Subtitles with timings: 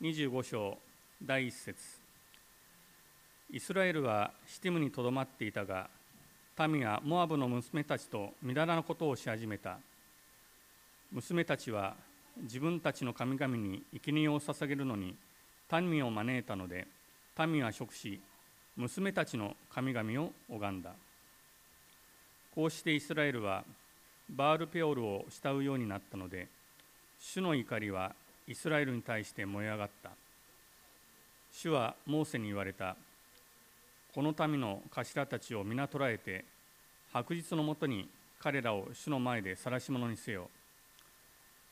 [0.00, 0.78] 25章
[1.22, 1.74] 第1節。
[3.50, 5.90] イスラエルはシティムにとどまっていたが
[6.66, 9.78] 民はモアブの娘たちとみだらなことをし始めた。
[11.12, 11.94] 娘たちは
[12.42, 15.14] 自分たちの神々に生贄を捧げるのに
[15.82, 16.86] 民を招いたので
[17.46, 18.20] 民は食し
[18.76, 20.92] 娘たちの神々を拝んだ。
[22.54, 23.62] こうしてイスラエルは
[24.30, 26.48] バールペオルを慕うようになったので
[27.20, 28.14] 主の怒りは
[28.48, 30.10] イスラエルに対して燃え上がった。
[31.52, 32.96] 主はモーセに言われた。
[34.14, 36.44] この民の頭たちを皆捕らえて
[37.12, 38.08] 白日のもとに
[38.40, 40.48] 彼らを主の前で晒し者にせよ。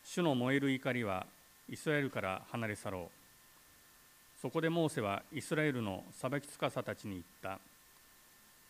[0.05, 1.27] 主の燃える怒りは
[1.69, 4.41] イスラエルから離れ去ろう。
[4.41, 7.59] そこでモーセはイスラエルの裁き司たちに言った。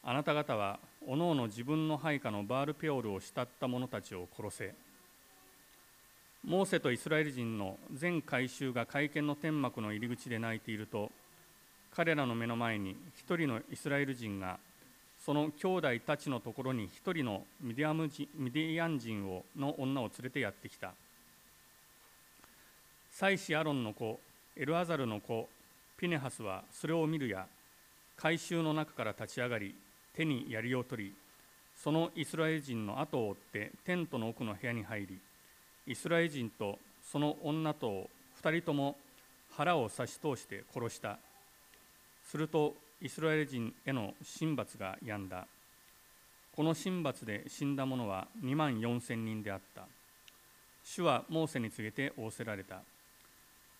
[0.08, 4.85] あなた方はおのおの自分の配下のバールペオルを慕った者たちを殺せ。
[6.46, 11.10] モーセとイスラエル人の全会衆が会見の天幕の入り口で泣いていると
[11.92, 14.60] 彼らの目の前に一人のイスラエル人が
[15.24, 20.92] その兄弟たちのところに一人のミディアム人ミディアン人をの女を連れてやってきた。
[23.10, 24.20] 祭司アロンの子
[24.56, 25.48] エルアザルの子
[25.98, 27.46] ピネハスはそれを見るや
[28.16, 29.74] 会衆の中から立ち上がり
[30.14, 31.14] 手に槍を取り
[31.82, 35.18] そのイスラエル人の後を追ってテントの奥の部屋に入り
[35.86, 38.10] イスラエル人とその女と
[38.42, 38.96] 2人とも
[39.56, 41.18] 腹を差し通して殺した。
[42.24, 45.46] するとイスラエル人への神罰が止んだ。
[46.54, 49.82] この神罰で死んだ者は2万4千人であった。
[50.84, 52.80] 主はモーセに告げて仰せられた。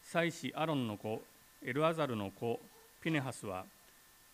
[0.03, 1.23] 祭司アロンの子
[1.65, 2.61] エルアザルの子
[3.03, 3.65] ピネハスは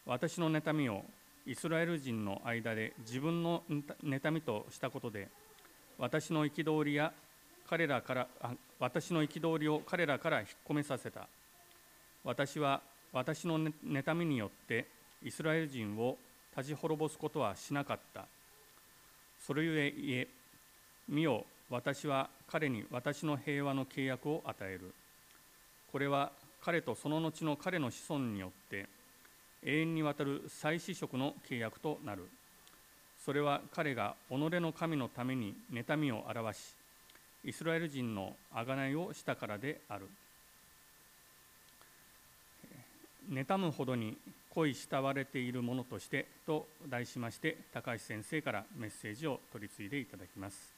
[0.04, 1.02] 私の妬みを
[1.46, 3.62] イスラエル人の間で自分の
[4.04, 5.28] 妬みとしたことで
[5.98, 7.12] 私の憤りや
[7.72, 8.26] 彼らから
[8.78, 11.26] 私の憤りを彼らから引っ込めさせた。
[12.22, 12.82] 私は
[13.14, 14.86] 私の妬みによって
[15.24, 16.18] イスラエル人を
[16.54, 18.26] 立ち滅ぼすことはしなかった。
[19.40, 20.28] それゆえ言え
[21.08, 24.92] 見よ私は彼に私の平和の契約を与える。
[25.90, 26.30] これは
[26.62, 28.86] 彼とその後の彼の子孫によって
[29.64, 32.28] 永遠にわたる再子職の契約となる。
[33.24, 36.81] それは彼が己の神のために妬みを表し
[37.44, 40.08] イスラエル人の贖いをしたからである。
[43.30, 44.16] 妬むほどに
[44.50, 50.72] 恋慕われているものとしてと題しまして高橋先生からメッセージを取り次いでいただきます。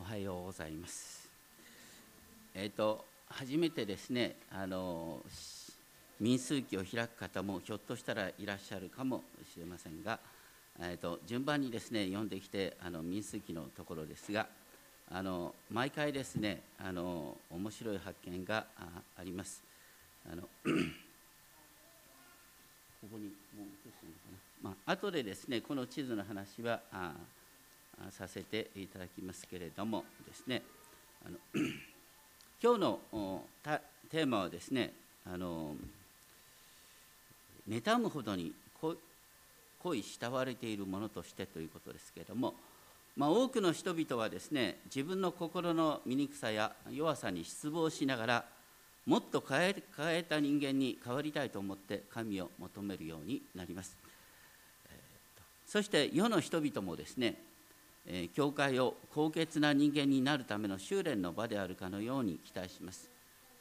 [0.00, 1.28] おはようございます。
[2.54, 5.22] えっ、ー、と初めてですねあの
[6.20, 10.18] 民数記を開く方もひょっとしたらいらっしゃるかもしれませんが、
[10.80, 14.46] えーと、順番にですね読んできてあの民数記のところですが
[15.10, 18.66] あの毎回ですねあの面白い発見が
[19.16, 19.62] あります。
[20.30, 20.42] あの
[23.00, 24.28] ここにもう映してるのか
[24.62, 27.14] な、まあ後でですねこの地図の話はあ
[28.10, 30.62] させていただきますけれどもですね
[31.24, 31.36] あの
[32.62, 33.44] 今日の
[34.10, 34.92] テーマはですね
[35.24, 35.74] あの
[37.68, 38.52] 妬むほどに
[39.82, 42.54] 恋慕われているものとしてということですけれども、
[43.16, 48.44] まあ、多くの人々はですね自分の心の醜さや弱さに失望しながら
[49.06, 53.96] もっと変え変えた人間に変わりたいと思って神を求めるようになります、
[54.90, 57.36] えー、そして世の人々もですね、
[58.06, 63.08] えー、教会を高潔な人間になるための修練の場であるかのように期待します、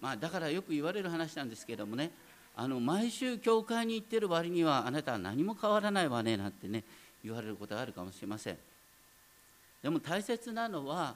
[0.02, 2.12] まあ、だからよく言われる話なんですけどもね
[2.60, 6.84] あの毎週教会に行ってる割にはあなたは何も変わらないわねなんてね
[7.24, 8.58] 言われることがあるかもしれません。
[9.84, 11.14] でも大切なのは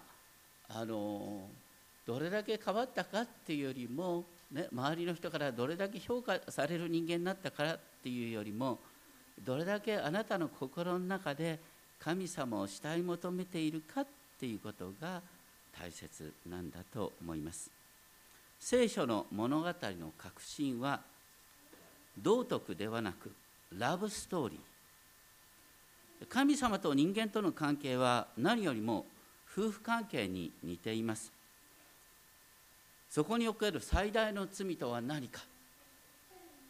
[0.69, 1.50] あの
[2.06, 8.78] どれだけ変わったかっていうよりも、ね、周りの人からどれだけ評価される人間になったからっていうよりも
[9.44, 11.59] どれだけあなたの心の中で
[12.00, 14.08] 神様を慕い求めているかっ
[14.40, 15.22] ていうことが
[15.79, 17.72] 大切なんだと思います。
[18.59, 21.02] 聖書の物語の核心は
[22.17, 23.31] 道徳ではなく
[23.78, 26.28] ラブストーリー。
[26.29, 29.05] 神様と人間との関係は何よりも
[29.52, 31.31] 夫婦関係に似ています。
[33.09, 35.41] そこにおける最大の罪とは何か。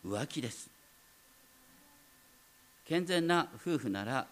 [0.05, 0.69] 浮気です。
[2.85, 4.25] 健全な夫婦なら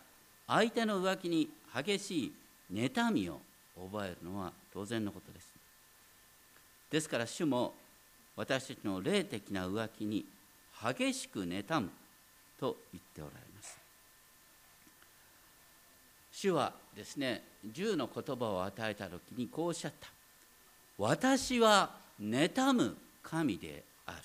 [0.48, 2.34] 相手の浮気に激しい
[2.74, 3.40] 妬みを
[3.76, 5.54] 覚えるのは当然のことです。
[6.90, 7.74] ですから主も
[8.36, 10.26] 私たちの霊的な浮気に
[10.82, 11.90] 激しく妬む
[12.60, 13.78] と言っておられます。
[16.32, 17.44] 主はですね
[17.74, 20.08] 10の言葉を与えた時にこうおっしゃった。
[20.98, 21.92] 私は
[22.22, 24.18] 妬む神である。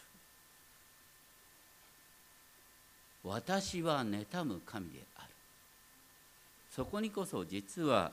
[3.24, 5.28] 私は妬む神である。
[6.70, 8.12] そこにこそ実は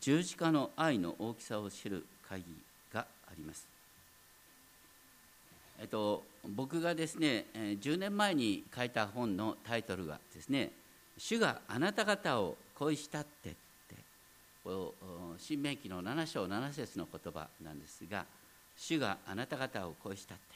[0.00, 2.44] 十字架の愛の大きさを知る鍵
[2.92, 3.73] があります。
[5.78, 10.70] えっと、僕がですね10年前に書いた本のタイトルがですね
[11.18, 13.54] 「主があなた方を恋したって」っ
[13.88, 13.96] て
[15.38, 18.24] 新明記の7章7節の言葉なんですが
[18.76, 20.54] 「主があなた方を恋したって」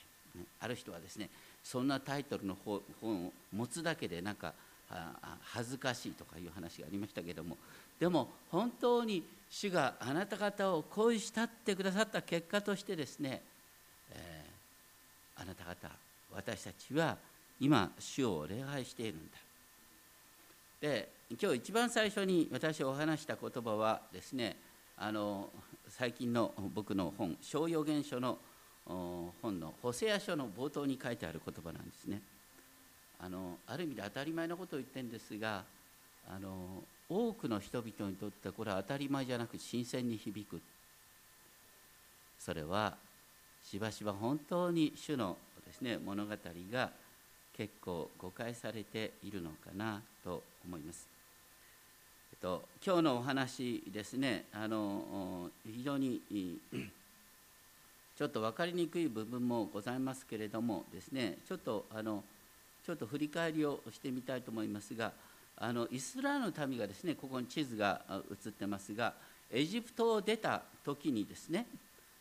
[0.61, 1.31] ある人はですね
[1.65, 4.55] そんなタイトルの本を持つだけでなんか
[5.43, 7.57] 恥ずかしいとかいう話がありましたけれども
[7.99, 13.43] でも本当に主があなた方を恋したってくださった結果としてですね、
[14.13, 14.48] えー、
[15.41, 15.91] あなた方
[16.33, 17.17] 私たちは
[17.61, 19.39] 今主を礼拝しているんだ
[20.81, 21.09] で
[21.41, 24.57] 今日一番最初に私お話した言葉はですね
[24.97, 25.49] あの
[25.89, 28.39] 最近の僕の本「小予言書」の
[28.87, 32.21] 本の「ホセア書」の冒頭に書いてある言葉なんですね。
[33.21, 35.65] あのある意味で当たり前のことを言ってるんですが
[36.29, 40.61] あの多くの人々にとってこれは当たり前じゃなく新鮮に響く
[42.39, 42.97] それは
[43.71, 45.37] しばしば本当に主の
[45.67, 46.35] ですね物語
[46.73, 46.91] が
[47.55, 51.07] 結構誤解されているのかなと思います。
[52.33, 56.23] えっと、今日のお話ですねあの非常に
[58.17, 62.25] ちょっと分かりにくい部分もございますけれどもですねちょっとあの
[62.87, 65.13] ちょっと振り返りをしてみたいと思いますが
[65.59, 68.01] あのイスラエルの民がですねここに地図が
[68.31, 69.13] 映ってますが
[69.51, 71.67] エジプトを出た時にですね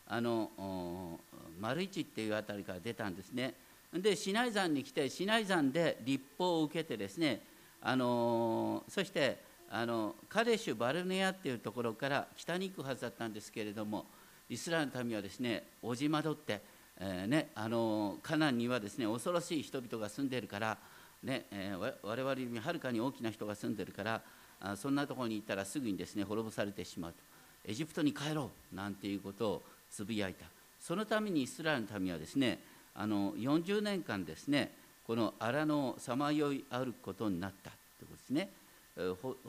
[0.08, 1.20] あの
[1.60, 3.54] 丸一っていうあたりから出たんですね。
[3.92, 7.40] でシナイ山に来てシナイ山で立法を受けてですね
[7.80, 9.38] あのそして
[9.70, 14.04] あのカデシュ・バルネアっていうところから北に行くはずだったんですけれども
[14.50, 16.60] イスラエルの民はですねおじまどって
[17.00, 20.76] えー、ね、あのカナンにはですね恐ろしい人々が住んでいるから、
[21.22, 24.20] ねえー、我々よりはるかに大きな人が住んでるから
[24.60, 27.18] あそんなところに行ったらすぐにですね滅ぼされてしまうと。
[27.64, 30.46] エジプトに帰ろうなんていうことをつぶやいた。
[30.80, 32.60] そのためにイスラエルの民はですね
[32.94, 34.72] あの40年間ですね
[35.06, 37.70] この荒野をさまよい歩くことになった。
[37.98, 38.50] ということですね。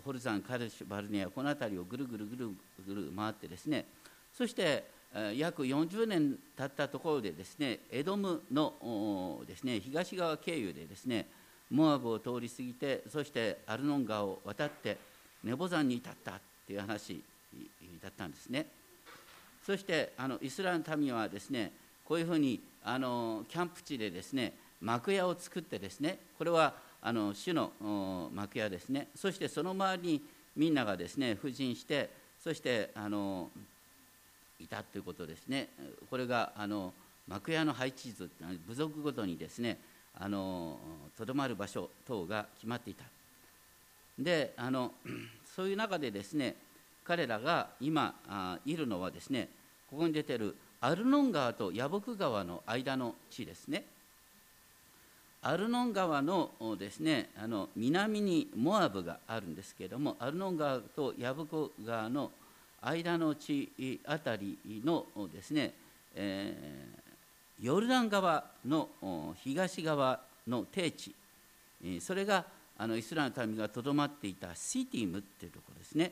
[0.03, 2.49] ホルザン、カルシュ、バルネアこの辺りをぐるぐるぐる
[2.87, 3.85] ぐる回ってですね
[4.31, 4.83] そして
[5.35, 11.27] 約40年経ったところでですねエドムのですね東側経由でですね
[11.71, 14.97] モアブを通り過ぎてそしてアルノン川を渡って
[15.43, 16.35] ネボ山に至ったっ
[16.67, 17.23] ていう話
[18.01, 18.67] だったんですね。
[19.65, 21.71] そしてあのイスラエルの民はですね
[22.05, 27.71] こういうふうにあのキャンプ地でですね幕屋を作ってですねこれはあの主の
[28.33, 29.07] 幕屋ですね。
[29.15, 30.21] そしてその周りに
[30.55, 32.09] みんながですね布陣して
[32.43, 33.49] そしてあの
[34.59, 35.69] いたということですね。
[36.09, 36.93] これがあの
[37.27, 38.29] 幕屋の配置図
[38.67, 39.77] 部族ごとにですね
[40.19, 43.05] とどまる場所等が決まっていた。
[44.17, 44.91] であの
[45.55, 46.55] そういう中でですね
[47.09, 48.13] 彼らが今
[48.67, 49.49] いるのはですね
[49.89, 53.83] ここに出てるアルノン川とヤボク川の間の地ですね。
[55.41, 62.29] アルノン川のですねあの南にモアブがあるんですけれどもアルノン川とヤボク川の
[62.79, 65.73] 間の地あたりのですね、
[66.13, 68.89] えー、ヨルダン川の
[69.43, 71.15] 東側の低地
[72.01, 72.45] それが
[72.77, 76.11] あのイスラエルの民がとどまっていたシティムっていうところですね、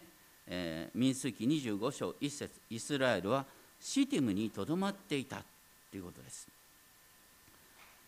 [0.50, 3.46] えー、民数記25章1節イスラエルは
[3.80, 5.44] シティムにとどまっていた
[5.92, 6.48] ということです。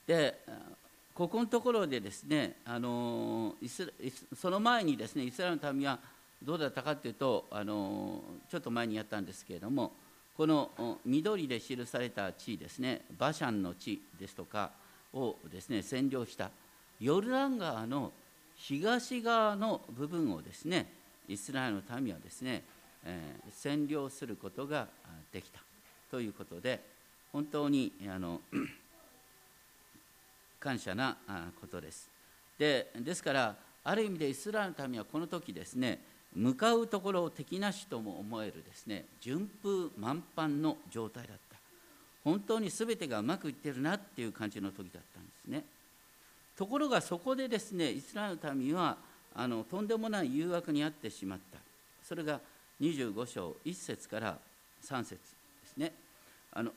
[0.07, 0.39] で
[1.13, 3.53] ここのところでですねあの
[4.35, 5.99] その前にですねイスラエルの民は
[6.41, 9.91] どうだったかというとあのちょっと前にやったんですけれども
[10.37, 14.71] この緑で記された地ですねバシャンの地ですとか
[15.13, 16.49] をですね占領した
[17.01, 18.11] ヨルダン川の
[18.55, 20.87] 東側の部分をですね
[21.29, 22.63] イスラエルの民はですね、
[23.05, 24.87] えー、占領することが
[25.31, 25.61] できた。
[26.09, 26.79] ということで
[27.31, 28.41] 本当にあの
[30.59, 31.17] 感謝な
[31.61, 32.09] ことです。
[32.57, 35.99] でですからある意味でイスラエルの民はこの時ですね
[36.35, 41.57] 向かうところを敵なしとも思えるですね順風満帆の状態だった。
[42.23, 45.63] 本当に全てがうまくいってるなっていう感じの時だったんですね。
[46.57, 48.97] ところがそこでですねイスラエルの民は
[49.35, 51.59] あのとんでもない誘惑にあってしまった。
[52.03, 52.39] それが
[52.81, 54.37] 25章1節から
[54.83, 55.17] 3節で
[55.67, 55.93] すね。
[56.51, 56.71] あの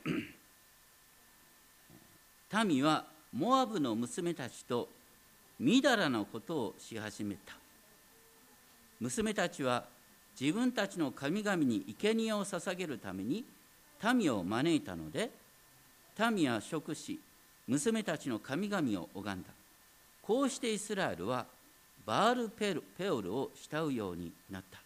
[2.65, 4.87] 民はモアブの娘たちと
[5.59, 7.55] みだらのことをし始めた。
[8.99, 9.85] 娘たちは
[10.39, 13.43] 自分たちの神々に生贄を捧げるために
[14.13, 15.29] 民を招いたので
[16.31, 17.19] 民は食し
[17.67, 19.49] 娘たちの神々を拝んだ。
[20.21, 21.45] こうしてイスラエルは
[22.05, 24.79] バールペルペオルを慕うようになった。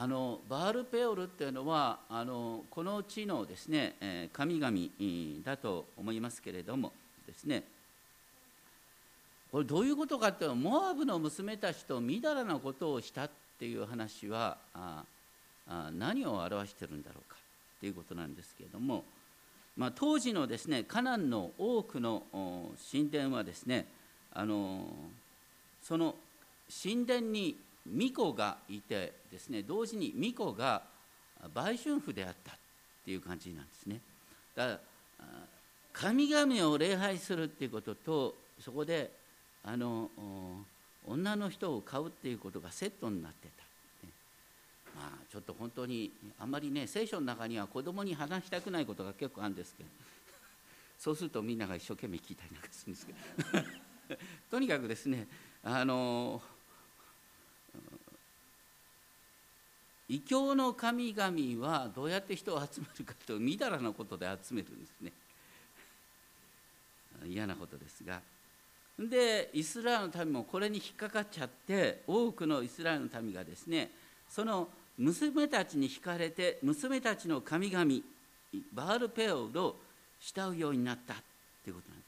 [0.00, 6.92] あのバールペオルっていうのはあのこの地のですね、え神々だと思いますけれども
[7.26, 7.64] ですね
[9.50, 15.02] これどういうことかっていうとモアブの娘たちとみだらなことをしたっていう話はあ
[15.68, 17.36] あ何を表してるんだろうか
[17.78, 19.02] っていうことなんですけれども、
[19.76, 22.22] まあ、当時のですねカナンの多くの
[22.92, 23.86] 神殿はですね
[24.38, 24.84] あの
[25.82, 26.14] その
[26.82, 30.82] 神殿に巫女がいてですね同時に巫女が
[31.52, 32.54] 売春婦であったっ
[33.04, 34.00] ていう感じなんですね。
[34.54, 34.78] だから
[35.92, 39.10] 神々を礼拝するっていうこととそこで
[39.64, 40.08] あの
[41.04, 44.12] 女の人を買うっていうことがセットになってた、ね、
[44.94, 49.88] まあちょっと本当にあんまりね聖書の中には子供に話したくないことが結構あるんですけど。
[50.96, 53.87] そうするとみんなが一生懸命聞いたりなんかするんですけど。
[54.50, 55.26] とにかくですね
[55.62, 56.42] あの
[60.08, 65.12] 異教の神々はどうやって人を集めるかというみだらなことで集めるんですね
[67.26, 68.20] 嫌なことですが
[68.98, 73.90] でイスラエルの民もこれに引っかかっちゃって多くのイスラエルの民がですね
[74.28, 77.84] その娘たちに惹かれて娘たちの神々
[78.72, 79.76] バールペオルを
[80.20, 81.14] 慕うようになった
[81.62, 82.07] ということなんで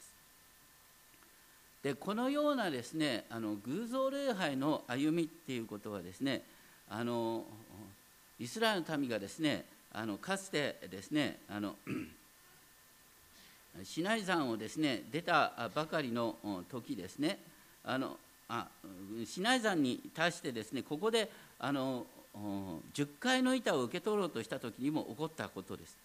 [1.83, 6.43] でこのようなですねあの偶像礼拝の歩みっていうことはですね
[6.89, 7.43] あの
[8.39, 11.75] イスラエルの民がですねあのかつてですねあの
[13.83, 16.35] シナイ山をですね出たばかりの
[16.69, 17.39] 時ですね
[17.83, 18.67] あのあ
[19.25, 22.05] シナイ山に対してですねここであの
[22.93, 25.97] 10階の板を受け取ろうとした時にも起こったことです。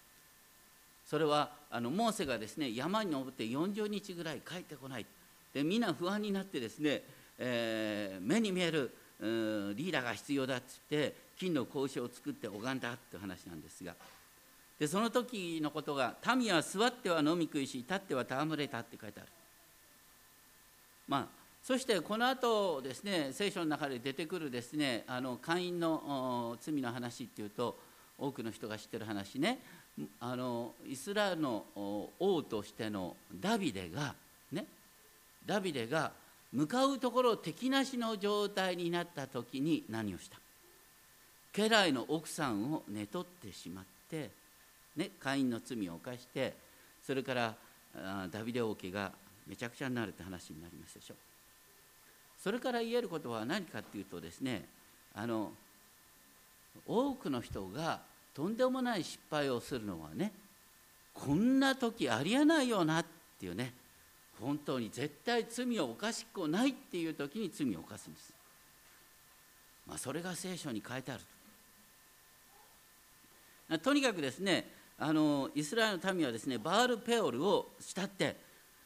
[1.05, 5.05] それはあのモーセがですね山に登って40日ぐらい帰ってこない。
[5.53, 7.03] でみんな不安になってですね、
[7.39, 13.95] えー、目に見えるリーダーが必要だっつって金の格子を作って拝んだって話なんですが。
[14.79, 19.29] でその時のことが「民は座っては飲み食いし立っては戯れた」って書いてある。
[21.07, 21.27] まあ
[21.63, 27.79] そしてこの後ですね聖書の中で出てくるですねあの会員の罪の話っていうと
[28.17, 29.59] 多くの人が知ってる話ね。
[30.19, 31.65] あのイスラエルの
[32.19, 34.13] 王としてのダビデが
[35.47, 36.11] ダビデが
[36.53, 40.37] 向かうところ敵なしの状態になった時に何をした？
[41.59, 44.29] 家来の奥さんを寝取ってしまって
[44.95, 46.53] ね、会員の罪を犯して
[47.05, 47.55] それから
[48.31, 49.11] ダビデ王家が
[49.47, 51.13] めちゃくちゃになるって話になりますでしょ。
[52.43, 54.65] それから言えることは何かっていうとですね
[55.15, 55.51] あの
[56.85, 57.99] 多くの人が
[58.33, 60.31] とんでもない失敗をするのはね
[61.13, 63.05] こんな時ありえないよなっ
[63.39, 63.73] ていうね
[64.39, 68.33] 本当に絶対罪を犯しっこないっていう時に罪を犯すんです。
[69.87, 71.23] まあ、それが聖書に書いてある
[73.79, 73.93] と。
[73.93, 78.35] にかくですねあのイスラエルの民はですねバールペオルを慕って、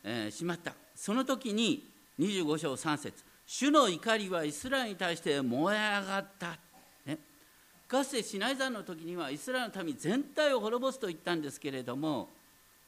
[0.03, 0.73] えー、しまった。
[0.95, 1.87] その時に
[2.19, 6.57] 25章3節主の怒りはイスラエルに対して燃え上がった」
[7.05, 7.17] ね、
[7.87, 12.29] かつてシナイ山の時にはイスラエルの民全体を滅ぼすと言ったんですけれども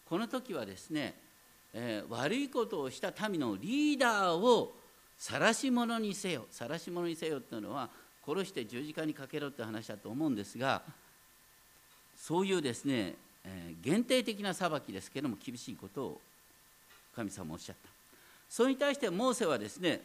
[0.06, 1.16] この時はですね、
[1.74, 4.74] え、悪いことをした民のリーダーを
[5.18, 7.90] 晒し者にせよ晒し者にせよっていうのは
[8.26, 10.82] 殺して十字架にかけろって話だと思うんですが
[12.16, 16.22] そういうですね、え、限定的な裁きですけれども厳しいことを
[17.16, 17.90] 神様おっしゃった。
[18.50, 20.02] それに対してモーセはですね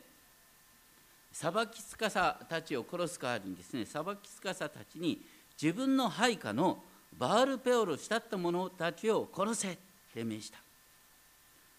[1.33, 5.21] 裁きつかさたちを殺す代わりにですね裁きつかさたちに
[5.61, 6.79] 自分の配下の
[7.19, 9.79] バールペオルを慕った者たちを殺せっ
[10.15, 10.68] て命した。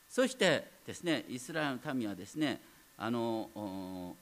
[0.09, 2.59] そしてですねイスラエルの民はですね
[2.97, 4.15] あの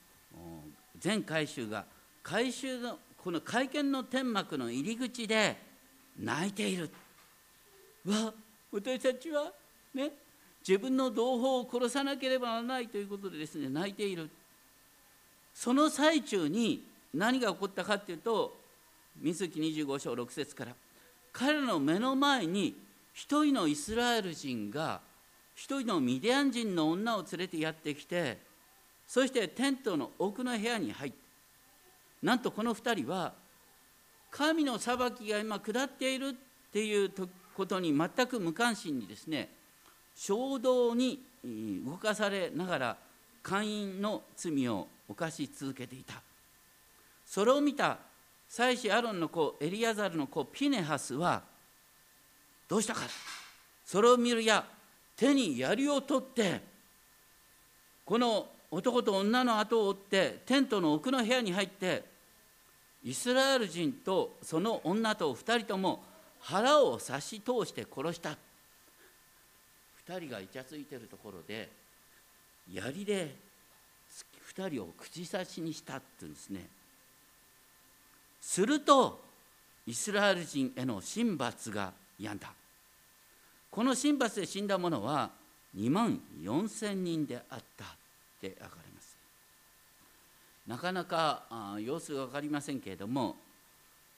[1.00, 1.86] 全回収が
[2.22, 5.56] 回収のこの会見の天幕の入り口で
[6.20, 6.90] 泣いている。
[8.06, 8.34] わ
[8.72, 9.52] 私たちは
[9.94, 10.12] ね
[10.68, 14.30] 自分の同胞を殺さなければならないということでですね泣いている。
[15.54, 18.56] その最中に何が起こったかっていうと
[19.20, 20.76] 水木25章6節から
[21.32, 22.76] 彼らの目の前に
[23.14, 25.02] 一人のイスラエル人が
[25.58, 28.38] 一人のミディアン人の女を連れてやってきて
[29.08, 31.18] そしてテントの奥の部屋に入って
[32.22, 33.34] なんとこの2人は
[34.30, 37.12] 神の裁きが今下っているっていう
[37.56, 39.50] ことに全く無関心にですね
[40.16, 41.20] 衝動に
[41.86, 42.98] 動かされながら
[43.42, 46.22] 会員の罪を犯し続けていた。
[47.26, 47.98] それを見た
[48.50, 51.42] 祭司アロンの子エリアザルの子ピネハスは
[52.68, 53.02] どうしたか。
[53.86, 54.66] それを見るや
[55.18, 56.62] 手に槍を取って
[58.06, 62.06] この男と女の後を追ってテントの奥の部屋に入って
[63.04, 66.04] イスラエル人とその女と2人とも
[66.40, 68.38] 腹を差し通して殺した。
[70.08, 71.70] 2人がイチャついてるところで
[72.72, 73.36] 槍で
[74.56, 76.66] 2人を口差しにしたっていうんですね。
[78.40, 79.20] すると
[79.86, 82.52] イスラエル人への神罰が病んだ。
[83.78, 85.30] この神罰で死んだ者は
[85.78, 87.88] 2万4千人であったっ
[88.42, 89.16] て書かれます。
[90.66, 91.44] なかなか
[91.80, 93.36] 様子が分かりませんけれども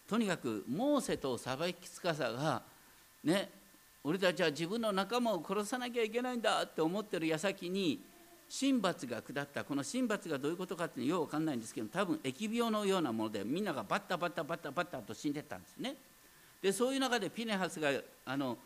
[0.08, 2.62] とにかくモーセと裁きつかさが
[3.22, 3.50] ね
[4.02, 8.00] 俺たちは自分の仲間を殺さなきゃいけないんだって思ってる矢先に
[8.50, 9.66] 神罰が下った。
[9.66, 15.98] この神罰がどういうことかっていうのはよく分かんないんですけど多分疫病のようなものでみんながバッタバッタバッタバッタと死んでったんですね。
[16.62, 17.90] でそういう中でピネハスが
[18.26, 18.58] あの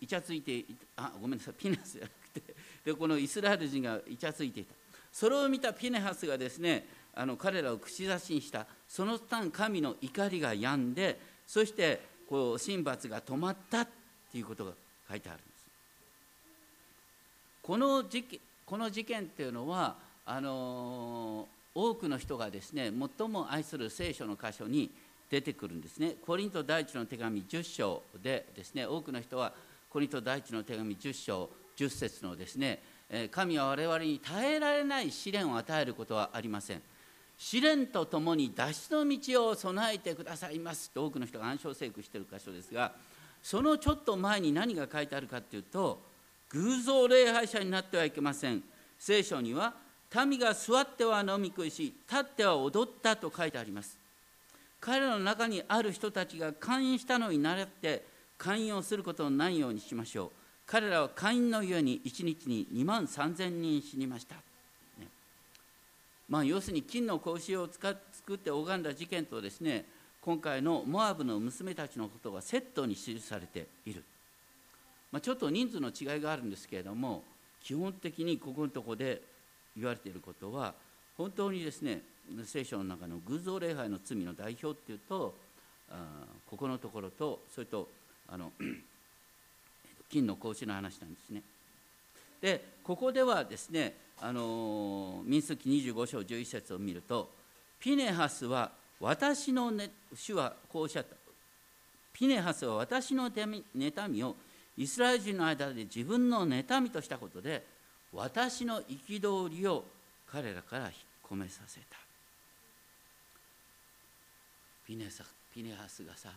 [0.00, 0.64] イチャついて
[0.96, 1.54] あごめんなさい。
[1.54, 2.54] ピネハスじゃなくて。
[2.84, 4.74] でこのイスラエル人がイチャついていた。
[5.12, 8.66] それを見たピネハスがですねあの彼らを口出しにした。
[8.88, 13.88] その間神の怒りが止んでそしてこう神罰が止まったっ
[14.30, 14.72] ていうことが
[15.08, 15.48] 書いてあるんです。
[17.62, 19.96] この事件この事件っていうのは
[20.26, 24.90] あの多くの人がですね最も愛する聖書の箇所に
[25.30, 26.16] 出てくるんですね。
[26.24, 29.52] コリント第一の手紙10章でですね多くの人は
[29.90, 32.82] コリント第一の手紙10章10節のですね
[33.30, 36.82] 神は我々に耐えられない試練を与えることはありません。
[37.38, 42.92] 試練とともに脱出の道を備えてくださいますと多くの人が暗唱聖句している箇所ですが
[43.42, 46.02] そのちょっと前に何が書いてあるかというと
[46.50, 48.62] 偶像礼拝者になってはいけません
[48.98, 49.74] 聖書には
[50.26, 53.97] 民が座っては飲み食いし立っては踊ったと書いてあります
[54.80, 58.04] 彼らの中にある人たちが会員したのに倣って
[58.36, 60.30] 会員をすることのないようにしましょう。
[60.66, 65.08] 彼らは会員のように1日に2万3000人死にました、ね、
[66.28, 69.86] まあ要するに金の格子を使っ作って拝んだ事件とですね
[70.20, 74.04] 今回のモアブの娘たちのことがセットに記されている。
[75.10, 77.24] まあ、ちょっと人数の違いがあるんですけれども
[77.62, 79.22] 基本的にここのところで
[79.74, 80.74] 言われていることは
[81.18, 82.00] 本当にですね
[82.44, 85.34] 聖書の中の偶像礼拝の罪の代表っていうと
[85.90, 87.88] あここのところとそれと
[88.28, 88.52] あの
[90.08, 91.42] 金の格子の話なんですね。
[92.40, 97.30] でここではですねあの民数記25章11節を見ると
[97.80, 101.16] ピネハスは私の、ね、主はこうおっしゃった
[102.12, 104.34] ピネハスは私の妬みを
[104.76, 107.64] イスラエル人の間で自分の妬みとしたことで
[108.12, 109.84] 私の憤りを
[110.30, 110.92] 彼らから引
[111.30, 111.96] 込めさせた。
[114.86, 116.30] ピネサピネハスがさ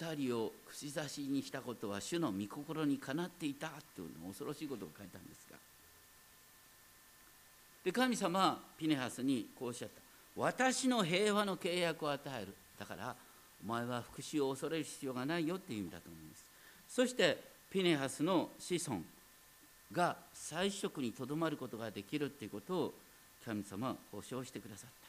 [0.00, 5.56] 2人を口差しにしたことは主の御心にかなっていたというの恐ろしいことを書いたんですが。
[7.84, 10.00] で神様はピネハスにこうおっしゃった。
[10.36, 12.54] 私の平和の契約を与える。
[12.78, 13.14] だから
[13.64, 16.44] お前は復讐を恐れる必要がないよっていう意味だと思います。
[16.88, 17.38] そして
[17.70, 19.02] ピネハスの子孫
[19.92, 22.94] が最色にとどまることができるということを
[23.44, 25.08] 神様は保証してくださった。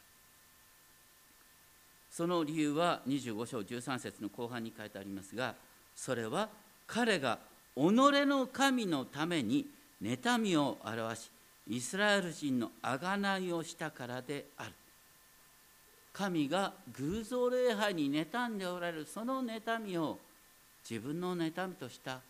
[2.12, 5.54] その理由は25章13節の後半に書いてありますが
[5.98, 6.48] それは
[6.88, 7.40] 彼が
[7.76, 9.66] 己の神のために
[10.02, 11.30] 妬みを表し
[11.68, 14.72] イスラエル人の贖いをしたからである。
[16.14, 20.18] 神が偶像礼拝に妬んでおられるその妬みを
[20.90, 22.22] 自分の妬みとした。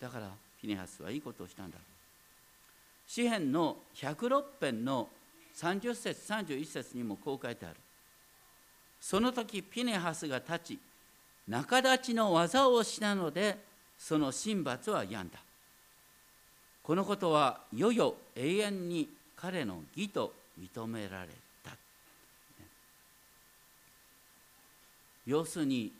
[0.00, 0.30] だから
[0.62, 1.76] ピネハスはいいことをしたんだ。
[3.06, 5.08] 詩篇の106編の
[5.60, 7.76] 30節31節にもこう書いてある。
[8.98, 10.78] その時ピネハスが立ち
[11.48, 13.58] 仲立ちの技をしたので
[13.98, 15.38] その神罰は病んだ。
[16.82, 21.28] このことはいよいよ永遠に彼の義と認められ
[21.62, 21.72] た。
[25.26, 25.92] 要するに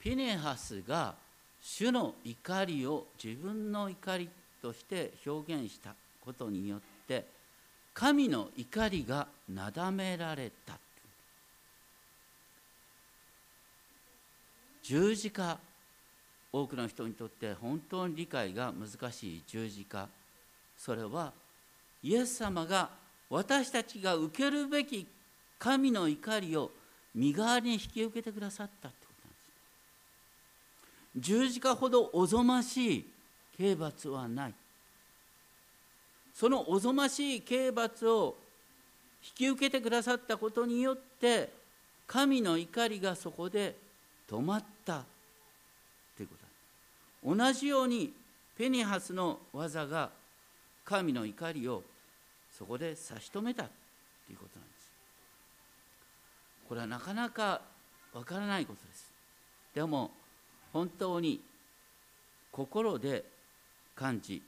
[0.00, 1.14] ピネハスが
[1.60, 4.28] 主の怒りを自分の怒り
[4.62, 7.35] として表現したことによって
[7.98, 10.74] 神の怒りがなだめられた
[14.82, 15.58] 十字架
[16.52, 20.08] 多くの人にとって本当に理解が難しい十字架。
[20.76, 21.32] それは
[22.02, 22.90] イエス様が
[23.30, 25.06] 私たちが受けるべき
[25.58, 26.70] 神の怒りを
[27.14, 31.30] 身代わりに引き受けてくださったってことなんです。
[31.30, 33.06] 十字架ほどおぞましい
[33.56, 34.54] 刑罰はない。
[36.38, 38.36] そのおぞましい刑罰を
[39.22, 41.48] 引き受けてくださったことによって
[42.06, 43.74] 神の怒りがそこで
[44.30, 45.02] 止まった
[46.14, 46.34] というこ
[47.24, 48.12] と同じように
[48.58, 50.10] ペニハスの技が
[50.84, 51.82] 神の怒りを
[52.52, 53.70] そこで差し止めたと
[54.30, 54.92] いうことなんです。
[56.68, 57.62] これはなかなか
[58.12, 59.10] わからないことです。
[59.74, 60.10] でも
[60.72, 61.40] 本当に
[62.52, 63.24] 心で
[63.94, 64.42] 感じ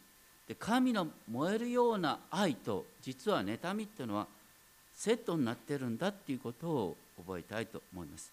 [0.48, 4.26] で神の燃えるような愛と実は妬みっていうのは
[4.94, 8.32] セットになってるんだっていうことを覚えたいと思います。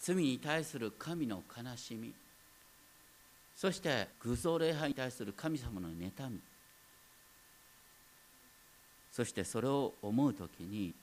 [0.00, 2.12] 罪に対する神の悲しみ
[3.54, 6.40] そして偶像礼拝に対する神様の妬み
[9.12, 10.94] そしてそれを思う時に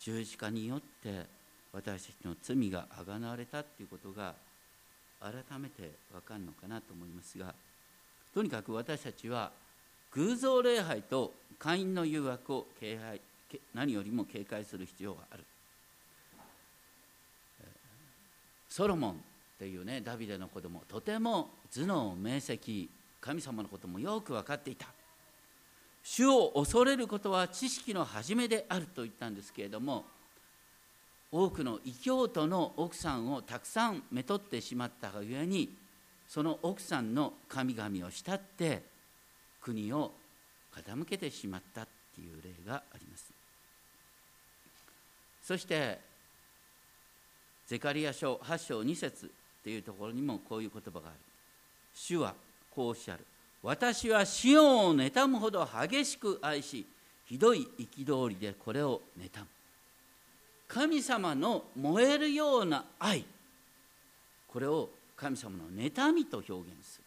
[0.00, 1.26] 十字架によって
[1.72, 4.34] 私たちの罪があがなわれたっていうことが
[5.22, 7.54] 改めて分かるのかなと思いますが
[8.34, 9.52] とにかく私たちは
[10.12, 13.20] 偶像礼拝と会員の誘惑を警戒
[13.74, 15.44] 何よりも警戒する必要がある。
[18.68, 19.14] ソロモンっ
[19.58, 22.88] ていうねダビデの子供とても頭脳明晰
[23.20, 24.86] 神様のこともよく分かっていた。
[26.02, 30.04] 主を恐れることは知識の始めであると言ったんですけれども
[31.32, 35.74] 多くの異教徒の奥さんをたくさんめとってしまったがゆえに
[36.28, 38.82] その奥さんの神々を慕って
[39.62, 40.12] 国を
[40.74, 43.32] 傾けてしまったっていう例があります。
[45.42, 45.98] そして
[47.66, 49.28] ゼカリア書8章2節っ
[49.64, 51.16] ていうところにもこういう言葉がある。
[51.94, 52.34] 主は
[52.74, 53.24] こうおっしゃる。
[53.62, 56.84] 私はシオンを妬むほど激しく愛し
[57.26, 59.46] ひどい憤りでこれを妬む。
[60.72, 63.26] 神様の燃えるような愛。
[64.48, 67.04] これを神様の妬みと表現する。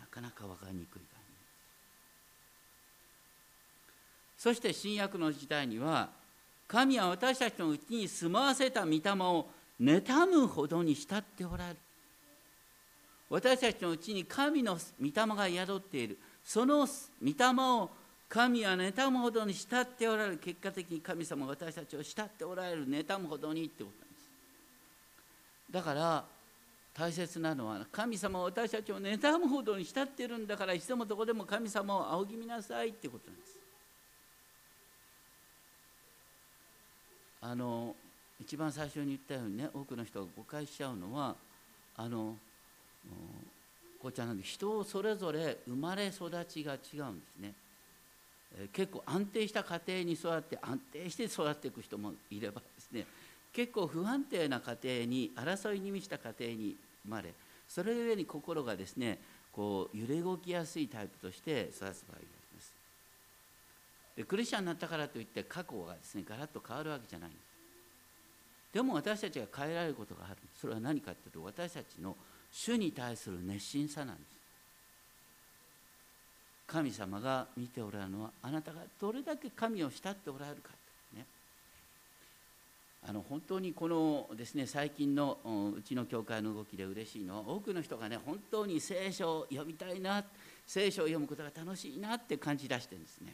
[0.00, 1.28] なかなか分かりにくい概念
[4.38, 6.08] そして新約の時代には
[6.66, 9.46] 神は私たちのうちに住まわせた御霊を
[9.78, 11.76] 妬むほどに慕っておられる。
[13.28, 16.18] 私たちのうちに神の御霊が宿っている。
[16.42, 16.86] その御
[17.22, 17.90] 霊を
[18.28, 24.28] 神は妬むほどに慕っておられる結果的に神様は私たちを慕っておられる妬むほどにってことなんです。
[25.70, 26.24] だから
[26.92, 33.58] 大切なのは神様は私たちを妬むほどに慕ってるんだからいつでもどこでも神様を仰ぎ見なさいってことなんです。
[37.40, 37.94] あの
[38.40, 41.34] 一番最初に言ったようにね多くの人が誤解しちゃうのは
[41.96, 42.36] あの
[44.02, 47.54] こうちゃんなんで人それぞれ生まれ育ちが違うんですね。
[48.72, 53.06] 結構安定した家庭に育って安定して育っていく人もいればですね
[53.52, 57.32] 結構不安定な家庭に争いに満ちた家庭に生まれ
[57.68, 59.18] それゆえに心がですね
[59.52, 62.72] こう揺れ動きやすいタイプとして育つ場合があります。
[64.16, 67.42] でクリスチャンになったからといって過去がですねガラッと変わるわけじゃないんです。
[68.72, 70.36] でも私たちが変えられることがある。
[70.60, 72.16] それは何かというと私たちの
[72.52, 74.37] 主に対する熱心さなんです。
[76.68, 80.68] 神様が見ておられるのはあなたがどれだけ神を慕っておられるか、
[81.16, 81.24] ね、
[83.08, 85.38] あの本当にこのですね最近の
[85.76, 90.22] うちの教会の動きで嬉しいのは多くの人がね本当に聖書を読みたいな
[90.66, 93.32] 聖書を読むことが楽しいなって感じ出してるんですね。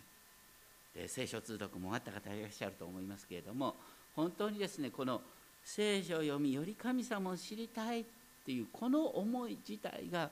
[0.94, 3.74] で聖書通読もあった方いらっしゃると思いますけれども
[4.14, 5.20] 本当にですねこの
[5.64, 8.04] 聖書を読みより神様を知りたいっ
[8.46, 10.30] ていうこの思い自体が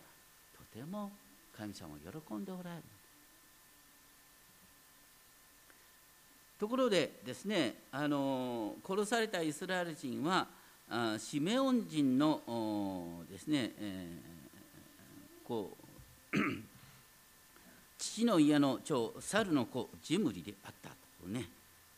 [0.57, 1.11] とても
[1.57, 2.83] 神様喜んでおられる。
[6.59, 10.47] ところでですねあの殺されたイスラエル人は
[10.89, 12.41] あシメオン人の
[13.29, 15.77] ですね、えー、こ
[16.33, 16.37] う
[17.99, 21.49] 父の家の長猿の子ジムリであったとね。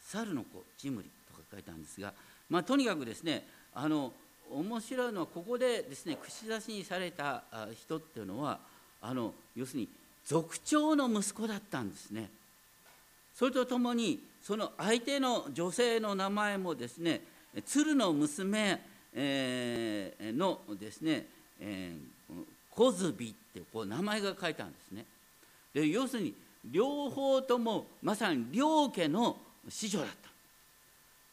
[0.04, 2.12] 猿の子ジムリとか書いたんですが、
[2.48, 4.12] まあ、とにかくですねあの
[4.50, 7.42] 面白いのはここでですね串刺しにされた
[7.74, 8.60] 人っていうのは
[9.06, 9.88] あの要するに
[10.24, 12.30] 族長の息子だったんですね。
[13.34, 17.20] それとともにその相手の女性の名前もですね
[17.66, 18.80] 鶴の娘、
[19.12, 21.26] えー、のですね、
[21.60, 22.34] えー、
[22.70, 25.04] 小ズビってこう名前が書いてあるんですね。
[25.74, 26.34] で要するに
[26.70, 29.36] 両方ともまさに両家の
[29.68, 30.30] 子女だった。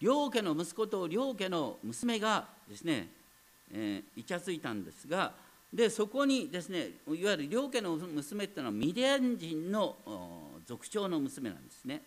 [0.01, 3.07] 両家の息子と両家の娘がですね、
[3.71, 5.31] えー、イチャついたんですが
[5.73, 9.95] でそこにですねいわゆる両家の娘っていうのはミディアン人の
[10.65, 12.01] 族長の娘なんですね。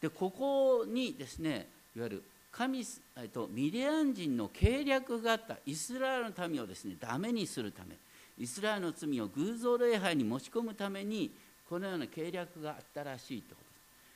[0.00, 2.22] でここにですねいわゆる
[2.52, 2.84] 神
[3.32, 5.56] とミディアン人の計略があった。
[5.64, 7.96] イスラエルの民をですねダメにするため
[8.38, 11.30] イスラエルの罪を偶像礼拝に持ち込むために
[11.68, 13.62] このような計略があったらしいというこ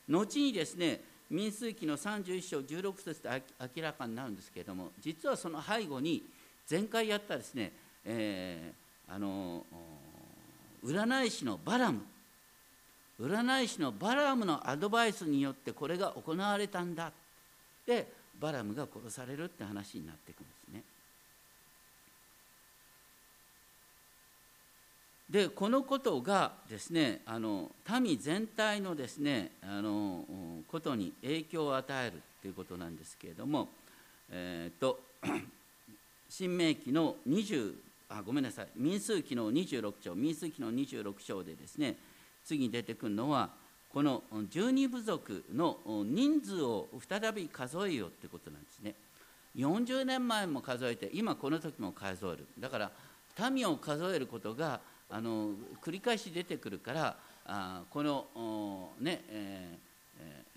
[0.09, 3.42] と後にですね民数記の31章16節で
[3.76, 6.24] 明らかになるんですけれども実はその背後に
[6.68, 7.72] 前回やったですね、
[8.04, 9.64] えー、あの
[10.84, 12.00] 占い師のバラム
[13.20, 17.12] 占い師のバラムのアドバイスによってこれが行われたんだ
[17.86, 18.10] で
[18.40, 20.82] バラムが殺されるって話になっていくんですね。
[25.28, 30.24] でこのことがですねあの民全体のですねあの
[30.66, 33.68] ことに影響を与えるということなんですけれども、
[34.30, 34.98] えーと、
[36.28, 37.74] 新明記の20
[38.10, 38.68] あごめんなさい。
[38.76, 40.14] 民数記の26章。
[40.14, 41.96] 民数記の26章でですね
[42.44, 43.50] 次に出てくるのは
[43.92, 48.94] この十二部族の人数を再び数えようってことなんですね。
[49.56, 52.46] 40年前も数えて今この時も数える。
[52.58, 52.90] だから
[53.50, 55.50] 民を数えることがあの
[55.82, 59.78] 繰り返し出てくるからあこの、ねえ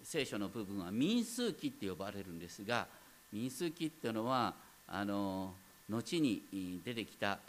[0.01, 2.87] ー、聖書の部分は民数記って呼ばれるんですが
[3.31, 4.53] 民数記っていうのは
[4.87, 5.53] あの
[5.89, 7.39] 後に出てきた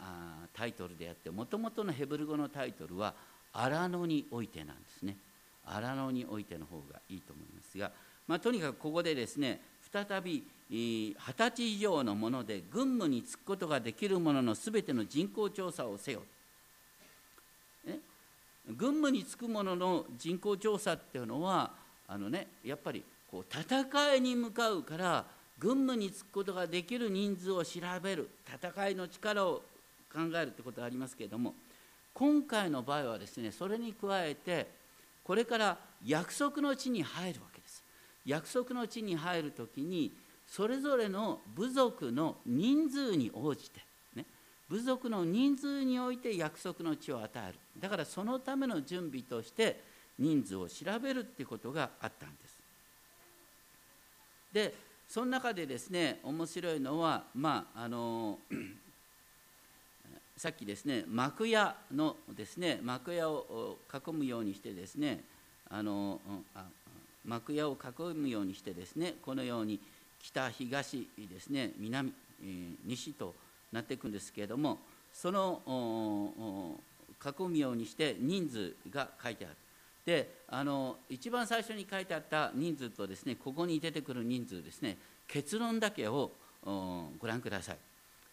[0.53, 3.13] タイトルであってもともとのヘブル語のタイトルは
[3.53, 5.17] 荒野においてなんですね。
[5.65, 7.91] 荒野においての方がいいと思いますが、
[8.27, 16.21] まあ、とにかくここでですね再び二十歳以上のもので軍務に就くことができる者ののすべての人口調査をせよ。
[18.67, 21.71] 軍務に就く者の人口調査っていうのは
[22.07, 25.25] あの、ね、やっぱりこう戦いに向かうから
[25.59, 29.63] 軍務に就くことができる人数を調べる戦いの力を
[30.13, 31.53] 考えるってことがありますけれども
[32.13, 34.67] 今回の場合はですねそれに加えて
[35.23, 37.83] これから約束の地に入るわけです。
[38.25, 40.11] 約束の地に入る時に
[40.47, 43.79] それぞれの部族の人数に応じて
[44.15, 44.25] ね
[44.69, 47.59] 部族の人数において約束の地を与える。
[47.79, 49.81] だからそのための準備として
[50.17, 52.57] 人数を調べるっていうことがあったんです。
[54.53, 54.73] で
[55.07, 58.39] その中でですね面白いのはまああの
[60.37, 65.23] さっきですね幕屋のですね幕屋を囲むようにしてですね
[65.69, 66.19] あの
[67.25, 69.79] 幕屋を囲むようにしてですねこのように
[70.21, 72.11] 北東ですね南、
[72.85, 73.33] 西と
[73.71, 74.79] なっていくんですけれども
[75.13, 76.79] その
[77.23, 79.55] 囲むようにして人数が書いてある。
[80.05, 86.31] であの一番最初に書いてあった人数とですねここに出てくる人数ですね結論だけを
[86.63, 87.77] ご覧ください。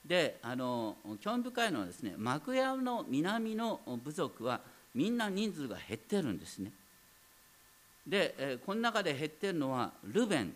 [0.06, 4.60] であの興味深いのはですね幕屋の南の部族は
[4.94, 6.72] みんな人数が減ってるんですね。
[8.06, 10.52] でこの中で減ってるのはルベン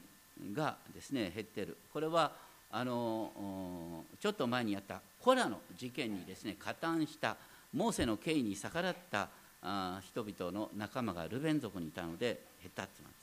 [0.53, 1.77] がですね減ってる。
[1.93, 2.33] これは
[2.71, 7.37] あのちょっと前にやったコラの事件にですね加担した
[7.73, 9.29] モーセの権威に逆らった
[9.69, 13.17] あ人々の仲間がルベン族にいたので減ったってなんで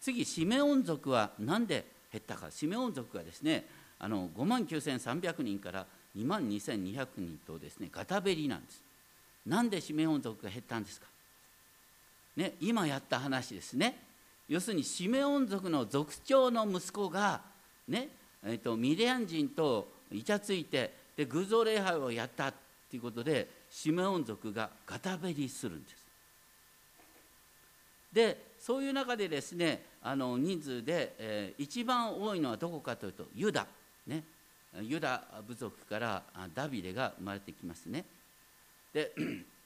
[0.00, 0.04] す。
[0.04, 2.50] 次シメオン族は何で減ったか。
[2.50, 3.64] シメオン族がですね
[3.98, 8.82] あの5万9300人から2万2200人とですねガタベリなんです。
[9.46, 11.06] なんでシメオン族が減ったんですか。
[12.36, 13.96] ね今やった話ですね。
[14.48, 17.40] 要するにシメオン族の族長の息子が
[17.88, 18.08] ね
[18.44, 26.08] えーと、ミディアン人とイチャついてで偶像礼拝をやったということでシメオン族がガタベリするんです。
[28.12, 33.66] でそういう中でですねあの人数で、えー、一番多いのはどこかというとユダ、
[34.06, 34.24] ね、
[34.80, 36.22] ユダ部族から
[36.54, 38.04] ダビデが生まれてきますね。
[38.92, 39.12] で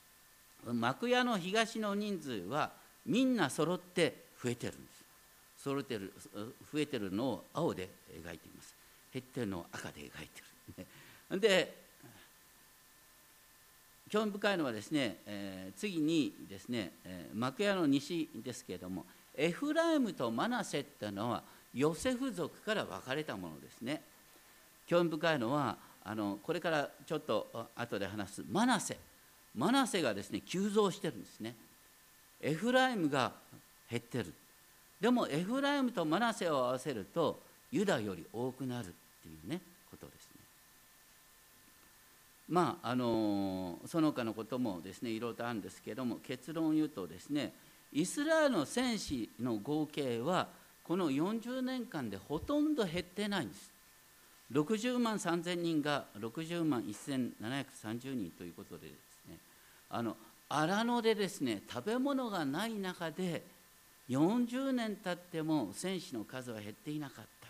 [0.66, 2.70] 幕屋の東の人数は
[3.06, 5.02] みんな揃って増えてるんです。
[5.62, 6.12] 揃ってる
[6.72, 8.74] 増えてるのを青で描いています
[9.12, 10.42] 減ってるのを赤で描いて
[11.30, 11.81] る で
[14.12, 24.02] 興味深いのはですね、えー、次にですね、えー、幕屋の西ですけれどもエフライムとマナセっていうのはヨセフ族から分かれたものですね。
[24.86, 28.98] 興味深いのはあのこれからちょっと後で話すマナセ。
[29.56, 31.54] マナセがですね急増してるんですね。
[32.42, 33.32] エフライムが
[33.90, 34.34] 減ってる。
[35.00, 38.90] でもエフライムとマナセを合わせるとユダより多くなるっ
[39.22, 39.71] ていうねことですね。
[42.52, 47.50] まああのその他のこともですねいろいろとあるんですけども結論を言うとですね
[47.94, 50.48] イスラエルの戦士の合計は
[50.84, 53.72] この40年間でほとんど減ってないんです。
[54.52, 59.38] 60万3000人が60万1730人ということでですね
[59.88, 60.14] あの
[60.50, 63.42] 荒野でですね食べ物がない中で
[64.10, 67.48] 40年経っても戦士の数は減っていなかった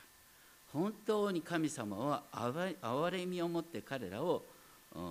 [0.72, 4.42] 本当に神様は憐れみを持って彼らを、
[4.94, 5.02] うん、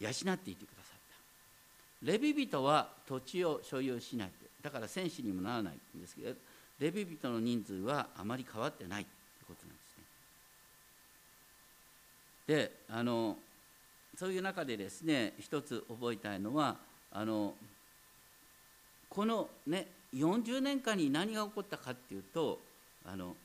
[0.00, 0.98] 養っていてくださっ
[2.02, 2.06] た。
[2.06, 4.30] レビ人は土地を所有しない
[4.62, 6.34] だから戦士にもならないんですけど
[6.80, 9.82] レビ人の人数はあまり変わってないということなんで
[12.48, 12.68] すね。
[12.68, 13.36] であの
[14.16, 16.76] そういう中でですね一つ覚えたいのは
[17.12, 17.54] あの
[19.08, 22.58] このね40年間に何が起こったかっていうと
[23.04, 23.36] あの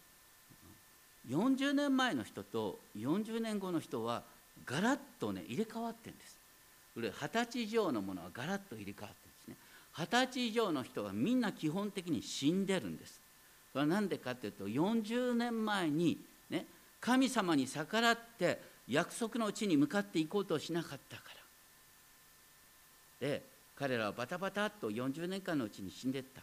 [1.29, 4.23] 40年前の人と40年後の人は
[4.65, 6.37] ガラッとね入れ替わってんです。
[6.95, 9.55] 二十歳以上のものはガラッと入れ替わってるんですね。
[9.97, 13.19] 二十歳以上の人はみんな基本的に死んでるんです。
[13.71, 16.19] それは何でかっていうと40年前に
[16.49, 16.65] ね
[16.99, 21.23] 神様に逆らって約束の地に向かっていこうとしなかったか
[23.21, 23.27] ら。
[23.27, 23.41] で
[23.77, 26.41] 彼らはバタバタっと40年間のうちに死んでった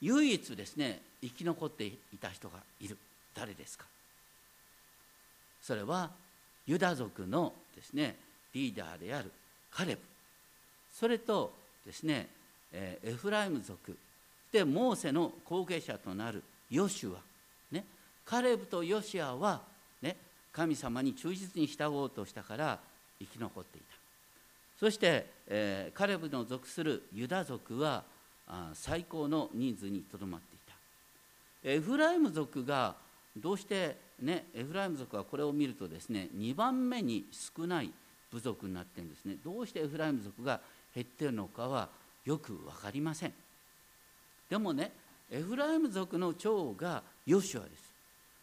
[0.00, 2.96] 唯一ですね生き残っていた人がいる
[3.34, 3.84] 誰ですか？
[5.60, 6.10] それは
[6.70, 8.14] ユダ族のですね
[8.54, 9.32] リーダーである
[9.72, 10.00] カレブ。
[10.92, 11.52] それと
[11.84, 12.28] ですね
[12.72, 13.96] えエフライム族。
[14.52, 17.18] でモーセの後継者となるヨシュア、
[17.72, 17.84] ね、
[18.24, 19.62] カレブとヨシアは、
[20.02, 20.16] ね、
[20.52, 22.78] 神様に忠実に従おうとしたから
[23.18, 23.86] 生き残っていた。
[24.78, 28.04] そして、えー、カレブの属するユダ族は
[28.46, 30.74] あ最高の人数にとどまっていた。
[31.70, 32.94] エフライム族が
[33.36, 37.90] どうしてねエフライム族はこれを見るとですね2番目に少ない
[38.32, 39.36] 部族になってるんですね。
[39.44, 40.60] どうしてエフライム族が
[40.94, 41.88] 減ってるのかは
[42.24, 43.32] よく分かりません。
[44.48, 44.92] でもね
[45.30, 47.92] エフライム族の長がヨシュアです。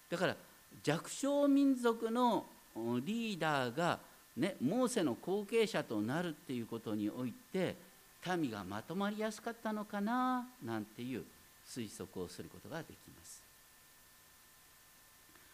[0.09, 0.35] だから
[0.83, 2.45] 弱小民族の
[3.03, 3.99] リーダーが、
[4.37, 7.75] ね、モーセの後継者となるっていうことにおいて
[8.37, 11.23] 民がまとまりやすかったのかななんていう
[11.67, 13.46] 推測をすることができます。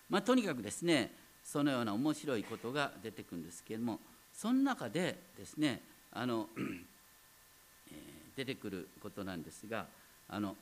[0.10, 1.12] まあ、とにかくですね
[1.44, 4.00] そのような面白いことが出てくるんですけれども
[4.34, 7.94] その中でですねあの、えー、
[8.38, 9.86] 出てくることなんですが
[10.30, 10.56] あの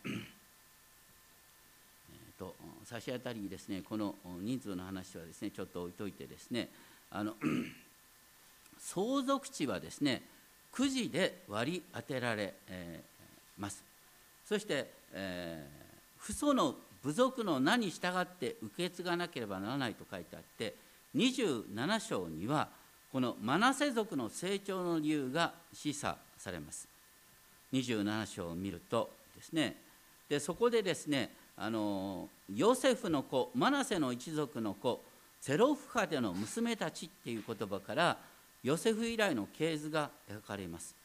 [2.42, 6.70] と差し当たりですねこの人数の話はですねちょっと置いといてですね
[7.12, 7.36] あの
[8.80, 10.24] 相続地はですね
[10.72, 12.54] くじで割り当てられ
[13.58, 13.84] ます。
[14.46, 20.76] そして、えー、父祖の部族の名に従って受け継がなければならないと書いてあって
[21.16, 22.70] 27章には
[23.12, 26.88] このマナセ族の成長の理由が示唆されます。
[27.74, 29.76] 27章を見るとですね
[30.30, 35.02] でそこでですねあのヨセフの子マナセの一族の子
[35.40, 38.18] セロフハデの娘たちっていう言葉から
[38.64, 40.96] ヨセフ以来の系図が描かれます。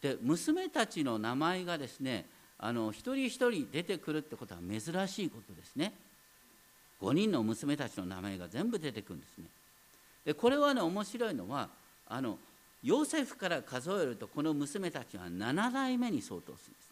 [0.00, 2.26] で娘たちの名前がですね
[2.60, 5.92] あの一人一人出てくるってことは珍しいことですね。
[7.00, 9.44] 5人の娘たちの名前が全部出てくるんですね。
[10.24, 11.68] でこれはね面白いのは
[12.08, 12.38] あの
[12.82, 16.88] ヨセフから数えるとこの娘たちは7代目に相当するんです。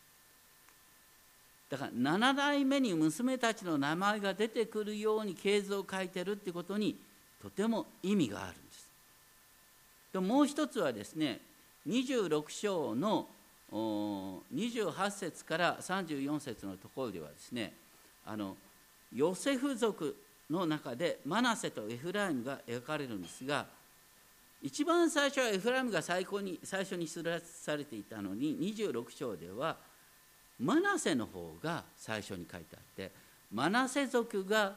[1.69, 6.97] だから7代目に娘たちの名前が出てくるように系図を書いてるってことに
[7.43, 8.89] とても意味があるんです。
[10.13, 11.41] でもう一つはですね
[11.89, 13.27] 26章の
[14.55, 17.75] 28節から34節のところではですね
[18.25, 18.57] あの
[19.15, 20.17] ヨセフ族
[20.51, 23.67] の中でマナセとエフライムが描かれるんですが
[24.63, 29.77] 一番最初はエフライムが最高に最初に知らされていたのに26章では
[30.59, 33.13] マナセの方が最初に書いてあって
[33.53, 34.75] マナセ族が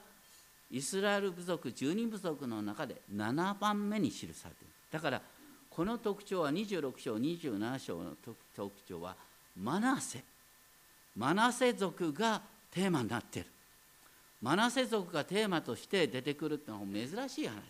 [0.72, 4.74] イスラエル部族12部族の中で7番目に記されている。
[4.92, 5.22] だから
[5.80, 8.12] この特徴は26章27章の
[8.54, 9.15] 特徴は
[9.56, 10.22] マナセ。
[11.15, 13.50] マナセ族がテーマになっている。
[14.42, 17.62] マナセ族がテーマとして出てくるってのは珍しい話で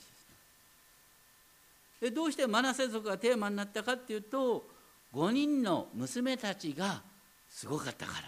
[2.00, 4.66] すでどうしてマナセ族がテーマになったかっていうと
[5.14, 7.04] 5人の娘たちが
[7.48, 8.20] すごかったから。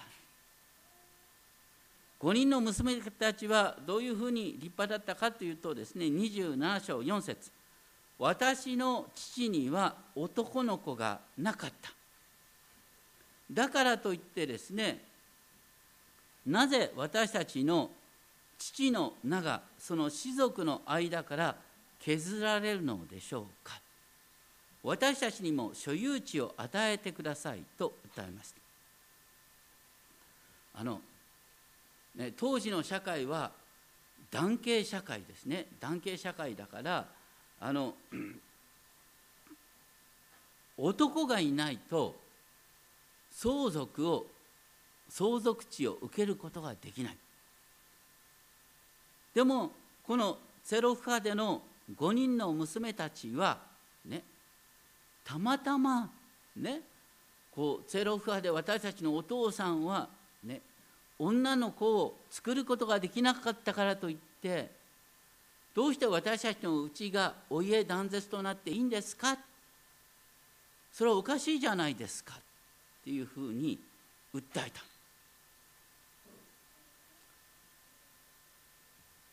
[2.20, 7.61] 5人の娘たちはどういうふうに立派だったかというとですね27章4節。
[8.22, 11.92] 私の父には男の子がなかった。
[13.52, 15.04] だからといってですね
[16.46, 17.90] なぜ私たちの
[18.60, 21.56] 父の名がその士族の間から
[22.00, 23.82] 削られるのでしょうか。
[24.84, 28.54] 私たちにも所有地を与えてくださいと訴えまし
[30.76, 30.80] た。
[30.80, 31.02] あの、
[32.16, 33.52] ね、当時の社会は
[34.30, 35.66] 男系社会ですね。
[35.80, 37.21] 男系社会だから
[37.62, 37.94] あの
[40.78, 42.16] 男がいないと
[43.30, 44.26] 相続を
[45.08, 47.18] 相続地を受けることができない。
[49.34, 49.72] でも
[50.04, 51.62] このセロフハデの
[51.96, 53.60] 5人の娘たちは
[54.06, 54.24] ね
[55.24, 56.10] たまたま
[56.56, 56.82] ね
[57.52, 60.10] こうゼロフ派で私たちのお父さんは
[60.44, 60.62] ね
[61.20, 64.72] 女の子を作ることができなかったからといって
[65.74, 69.38] どうして私たちのうちがお家断絶となっていいんですか？
[70.92, 72.34] それはおかしいじゃないですか。
[72.36, 73.80] っていうふうに
[74.36, 74.82] 訴えた。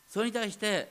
[0.09, 0.87] それに対して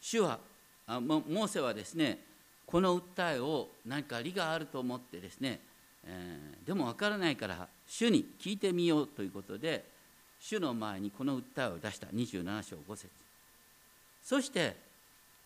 [0.00, 0.38] 主は
[0.86, 2.18] あモーセはですね
[2.64, 5.60] この訴えを何か理があると思ってですね、
[6.06, 9.84] えー、でも分からないから主に聞いてみようということで
[10.40, 12.06] 主の前にこの訴えを出した。
[12.06, 13.08] 27章5節。
[14.22, 14.76] そして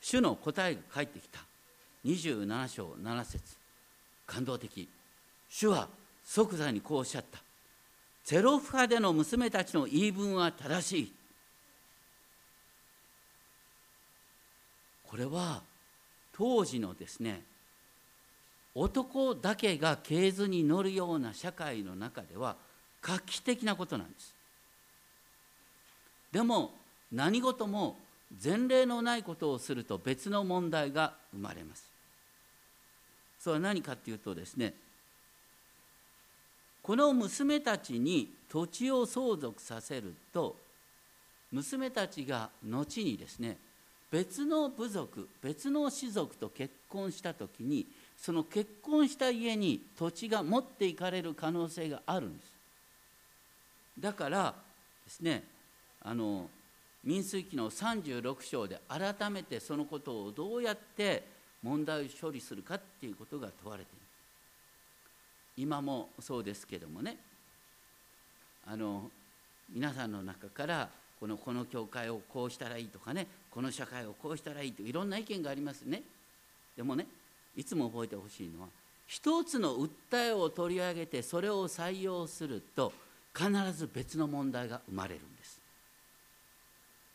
[0.01, 1.41] 主の答えが返ってきた。
[2.05, 3.57] 27章7節。
[4.27, 4.89] 感動的。
[5.49, 5.89] 主は
[6.25, 7.39] 即座にこうおっしゃった。
[8.25, 11.12] ゼロフ派での娘たちの言い分は正しい。
[15.07, 15.62] これは
[16.33, 17.43] 当時のですね
[18.75, 22.57] 男だけが系図に乗るような社会の中では
[23.01, 24.35] 画期的なことなんです。
[26.33, 26.72] でも
[27.12, 27.97] 何事も
[28.43, 31.85] 前例のないことをすると別の問題が生まれます。
[33.41, 34.72] それは何かっていうとですね
[36.82, 40.57] この娘たちに土地を相続させると
[41.53, 43.59] 娘たちが後にですね
[44.11, 52.53] 別の部族別の氏族と結婚した時にその結婚した家に土地が持っていかれる可能性があるんです。
[54.01, 54.55] だから
[55.05, 55.43] ですね
[56.03, 56.49] あの
[57.05, 61.22] 民数記の36章で改めてそのことをどうやって
[61.62, 64.05] 問題を処理するかっていうことが問われています
[65.57, 67.16] 今もそうですけどもね。
[68.66, 69.11] あの
[69.72, 70.88] 皆さんの中から
[71.20, 76.02] このこの教会をこうしたらいいとかねこの社会をこうしたらいいといろんな意見がありますね。
[76.76, 77.07] でもね
[77.57, 78.68] いつも覚えてほしいのは
[79.07, 82.92] 一つの訴えを取り上げてそれを採用すると
[83.36, 85.64] 必ず別の問題が生まれるんです。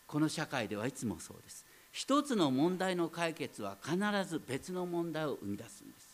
[0.09, 1.63] この社会ではいつもそうです。
[1.91, 3.97] 一つの問題の解決は必
[4.27, 6.09] ず別の問題を生み出すんです。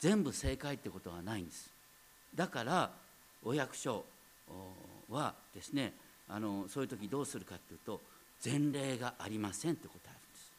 [0.00, 1.70] 全部正解ってことはないんです。
[2.34, 2.90] だから
[3.44, 4.04] お役所
[5.08, 5.92] はですね
[6.28, 8.00] あのそういう時どうするかっていうと
[8.44, 10.52] 前例がありませんって答えるんです。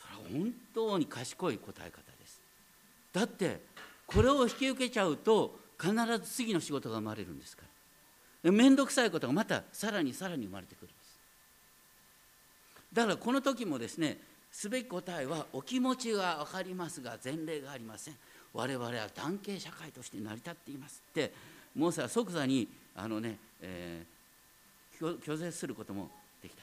[0.00, 2.40] それは本当に賢い答え方です。
[3.12, 3.60] だって
[4.06, 7.64] これを引き受けちゃうと必ず次の仕事が生まれるんですか
[8.42, 8.52] ら。
[8.52, 10.88] 面倒くさいことがまたさらにさらに生まれてくる。
[12.92, 14.18] だからこの時もですね
[14.50, 18.14] すべき答えはお気持ちが分かりますが前例がありません。
[18.52, 21.02] 我々は男系社会として成り立っています。
[21.08, 21.32] って
[21.76, 26.10] モーセは即座にあのね、えー、拒絶することも
[26.42, 26.62] できた。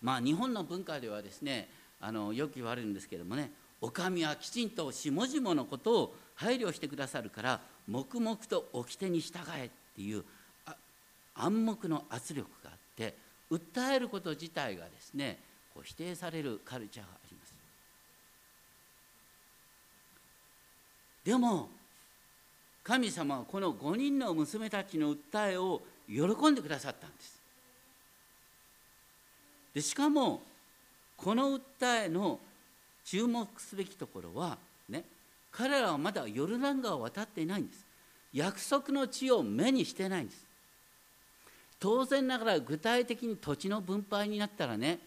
[0.00, 1.68] まあ日本の文化ではですね
[2.00, 10.24] あのよく言われるんですけどもねお上はきちんと下々のことを配慮してくださるから黙々と掟に従えっていう
[11.34, 13.14] 暗黙の圧力があって
[13.50, 15.38] 訴えること自体がですね
[15.74, 17.54] こう否定されるカルチャーがあります。
[21.24, 21.68] でも
[22.82, 27.38] 神様はこの5人の娘たちの訴えを喜んでくださったんです。
[29.74, 30.40] でしかも
[31.16, 32.40] この訴えの
[33.04, 34.56] 注目すべきところは
[34.88, 35.04] ね
[35.52, 37.84] 彼らはまだヨルダン川を渡っていないんです。
[38.32, 40.47] 約束の地を目にしてないんです。
[41.80, 44.98] 当然ながら具体的に土地の分配になったらね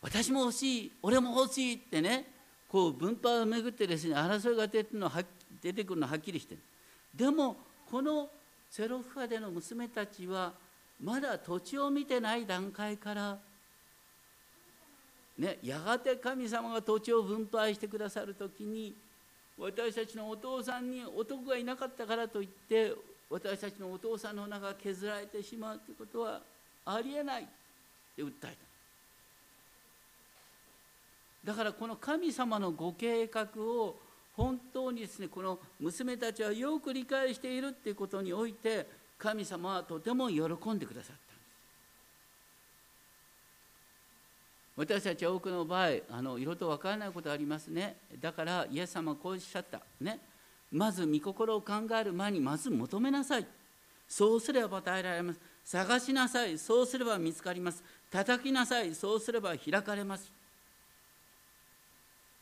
[0.00, 2.26] 私も欲しい俺も欲しいってね
[2.68, 5.22] こう分配をめぐってですね争いが出てのは
[5.62, 6.60] 出てくるのははっきりしてる。
[7.14, 7.56] でも
[7.90, 8.28] この
[8.70, 10.52] セロフ派での娘たちは
[11.02, 13.38] まだ土地を見てない段階から
[15.40, 18.94] ね、やがて神様が土地を分配してくださる時に
[19.58, 22.92] 私たちのお父さんに男がいなかったからといって
[23.30, 26.40] 私たちのお父さんの名が削られてしまうということは
[26.84, 27.46] ありえないっ
[28.16, 28.56] て訴え
[31.44, 31.52] た。
[31.52, 33.96] だからこの神様のご計画を
[34.36, 41.30] 本当にですねこの娘たちはよく理解しているっていうことにおいて神様はとても喜んでくださった。
[44.76, 47.96] 私たちは多くの場合あの色と分からないことありますね。
[48.20, 49.80] だからイエス様はこうおっしゃった。
[50.00, 50.18] ね。
[50.72, 53.46] まず御心を考える前にまず求めなさい。
[54.08, 55.40] そうすれば与えられます。
[55.64, 56.58] 探しなさい。
[56.58, 57.82] そうすれば見つかります。
[58.10, 58.94] 叩きなさい。
[58.94, 60.30] そうすれば開かれます。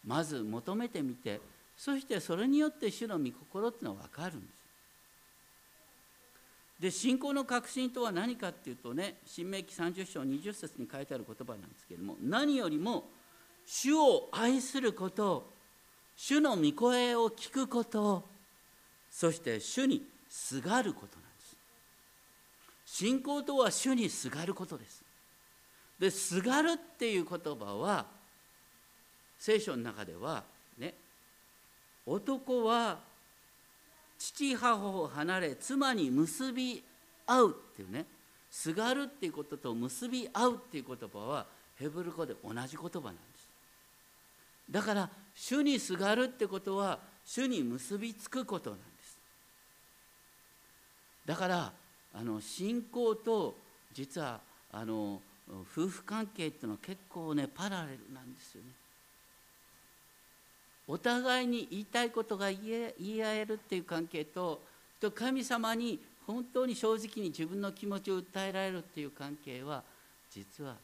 [0.07, 1.41] まず求めてみて。
[1.77, 4.59] そしてそれによって主の御心っていうのは分かるんです。
[6.81, 13.05] で信仰の確信とは何かっていうとね新明記30章20節に書いてある言葉なんですけれども何よりも
[13.67, 15.33] 主を愛すること。
[15.33, 15.58] を
[16.21, 18.25] 主の御声を聞くこと
[19.09, 21.57] そして主にすがることなんです。
[22.85, 25.03] 信仰とは主にすがることです。
[25.99, 28.05] ですがるっていう言葉は
[29.39, 30.43] 聖書の中では
[30.77, 30.95] ね
[32.05, 32.99] 男は
[34.19, 36.83] 父母を離れ妻に結び
[37.27, 38.05] 合うっていうね
[38.51, 41.47] すがるっていうことと結び合うっていう言葉は
[41.77, 43.28] ヘブル語で同じ言葉なんです。
[44.71, 49.19] だから主にすがるってことは主に結びつくことなんです。
[51.27, 51.73] だから
[52.15, 53.55] あの信仰と
[53.93, 54.41] 実は
[54.73, 55.21] あの
[55.73, 58.69] 夫婦関係っていうのは結構ねパラレルなんですよね。
[60.87, 64.61] お互いに言いたいことが言い合えるっていう関係と
[65.15, 69.83] 神様に本当に正直に自分の気持ちを訴えられるっていう関係は
[70.31, 70.77] 実は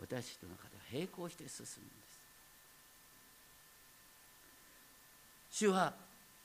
[0.00, 2.05] 私との中では並行して進むんです。
[5.58, 5.94] 主は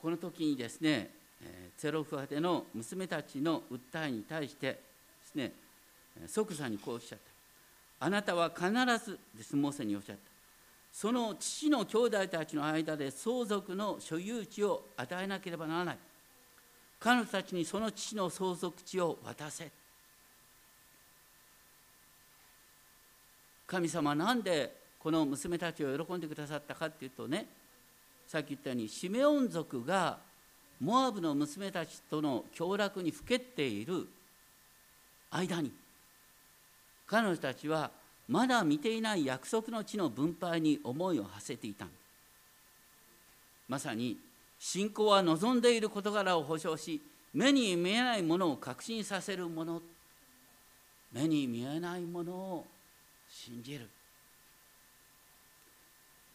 [0.01, 1.09] この時にですね
[1.78, 4.80] ゼロフアでの娘たちの訴えに対してで
[5.26, 5.51] すね
[6.28, 7.20] 即座にこうおっしゃっ
[7.99, 8.05] た。
[8.05, 8.70] あなたは必
[9.03, 9.53] ずです。
[9.57, 10.22] モーセにおっしゃった。
[10.93, 15.97] その父の兄弟たちの間で相続の所有地を与えなければならない。
[16.97, 19.70] 彼女たちにその父の相続地を渡せ。
[23.68, 27.45] 神様は何でこの娘たちを喜んでくださったかっていうとね
[28.32, 30.18] さっき言ったようにシメオン族が
[30.80, 34.08] モアブの娘たちとの凶楽にふけっている
[35.32, 35.70] 間に
[37.06, 37.92] 彼女たちは
[38.30, 41.88] まだ見ていない約束の地の分配に思いを馳せていた。
[43.68, 44.18] まさに
[44.58, 47.02] 信仰は望んでいる事柄を保証し
[47.34, 49.82] 目に見えないものを確信させるもの
[51.12, 52.66] 目に見えないものを
[53.30, 53.90] 信じる。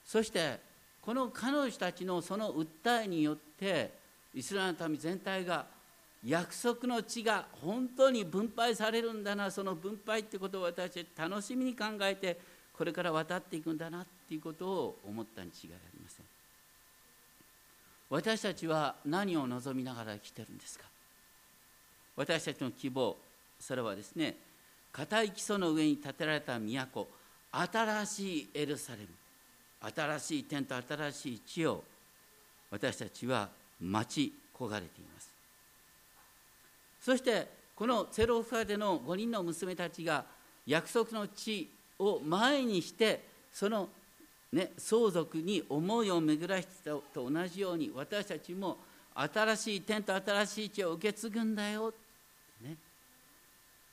[0.05, 0.75] そして
[1.07, 3.92] この彼女たちのその訴えによって
[4.34, 5.64] イスラエルの民全体が
[6.24, 12.36] 約束の地が本当に分配されるんだなその分配ってことを私たち楽しみに考えて
[12.76, 16.26] これから渡っていくんだなっていうことを思ったに違いありません。
[18.11, 20.86] 私たちは何を望みながら生きてるんですか？
[22.16, 23.16] 私たちの希望
[23.61, 24.34] それはですね
[24.92, 27.07] 固い基礎の上に建てられた都
[27.52, 29.09] 新しいエルサレム。
[29.80, 31.84] 新しい天と新しい地を
[32.70, 33.48] 私たちは
[33.80, 35.30] 待ち焦がれています。
[37.00, 40.24] そしてこのセロファでの5人の娘たちが
[40.66, 43.22] 約束の地を前にして
[43.52, 43.88] その、
[44.52, 48.78] ね、相続に思いを巡らしてたと同じように私たちも
[49.14, 51.92] 新しい天と新しい地を受け継ぐんだよ、
[52.62, 52.76] ね、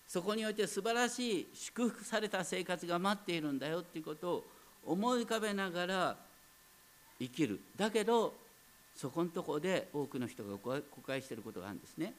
[0.07, 4.43] そこにおいて素晴らしい祝福された生活が待っているんだよっていうことを
[4.86, 6.15] 思い浮かべながら
[7.19, 8.34] 生きるだけど
[8.95, 12.13] そこのとこで多くの人が誤解していることがあるんですね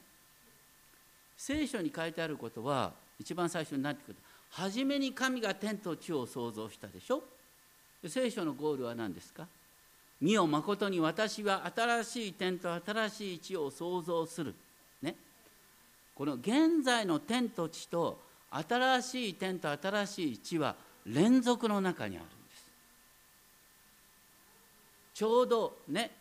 [1.37, 4.25] 聖書に書いてあることは一番最初に何て言うか
[4.63, 7.23] 初めに神が天と地を創造したでしょ
[8.07, 9.47] 聖書のゴールは何ですか？
[10.21, 14.53] 見よ誠に私は新しい天と新しい地を創造する。
[15.01, 15.15] ね。
[16.13, 18.19] この現在の天と地と
[18.51, 22.25] 新しい天と新しい地は連続の中にある。
[25.15, 26.11] ちょうどね、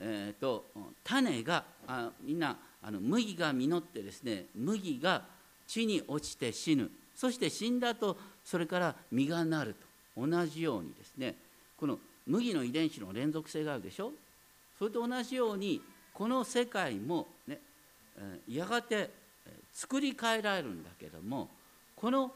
[0.00, 0.66] えーと、
[1.04, 5.22] 種があみんなあの麦が実ってですね麦が
[5.68, 6.90] 地に落ちて死ぬ。
[7.14, 9.74] そして死んだとそれから実がなる
[10.16, 10.26] と。
[10.26, 11.36] 同じようにですね
[11.78, 14.12] この麦の遺伝子の連続性があるでしょ？
[14.78, 15.80] それと同じように
[16.12, 17.60] この世界もね
[18.48, 19.10] やがて
[19.72, 21.48] 作り変えられるんだけども
[21.94, 22.32] この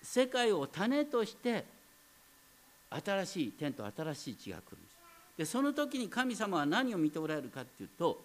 [0.00, 1.64] 世界を種として
[2.90, 4.78] 新しい天と新しい地が来る。
[5.38, 8.20] でその時に神様は何を見ておられるかっていうと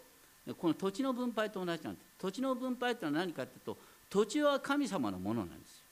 [0.59, 2.05] この土地の分配と同じなんです。
[2.19, 3.77] 土地の分配というのは何かっていうと
[4.09, 5.83] 土地は神様のものなんです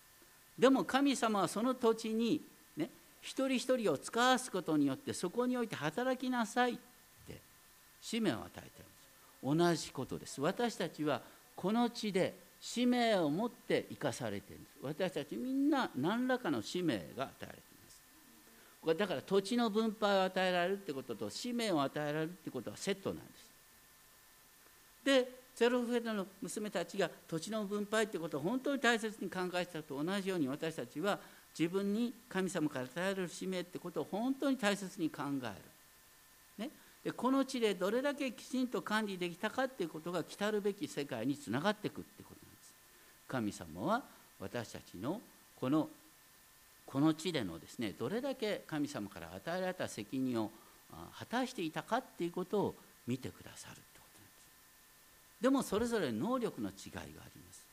[0.57, 2.41] でも神様はその土地に
[2.75, 2.89] ね
[3.21, 6.75] 一人一人を使わすことによってそこにおいて働きなさいっ
[7.27, 7.37] て
[8.01, 9.81] 使命を与えてるんです。
[9.83, 10.41] 同じことです。
[10.41, 11.21] 私たちは
[11.55, 14.77] この地で使命を持って生かされてるんです。
[14.83, 17.70] 私たちみんな何らかの使命が与えられていますこれ
[18.85, 23.51] だから土地の分配を与えられるってことと使命を与えられるってことはセットなんです
[25.05, 31.19] でゼロフェダの娘たちが土地の分配ということを本当に大切に考えてたと同じように私たちは
[31.57, 35.45] 自分に神様から与えられる使命ってことを本当に大切に考え
[36.57, 36.65] る。
[36.65, 36.69] ね、
[37.03, 42.73] でこの地でどれだけきちんと管理できたかっていうことが来たるべき世界につながっていくってことなんです。
[43.27, 44.03] 神様は
[44.39, 45.19] 私たちの
[45.59, 45.89] この
[46.91, 50.51] この地でのですねどれだけ神様から与えられた責任を
[51.17, 52.75] 果たしていたかっていうことを
[53.07, 54.31] 見てくださるってことなんで
[55.39, 55.43] す。
[55.43, 57.65] でもそれぞれ能力の違いがあります。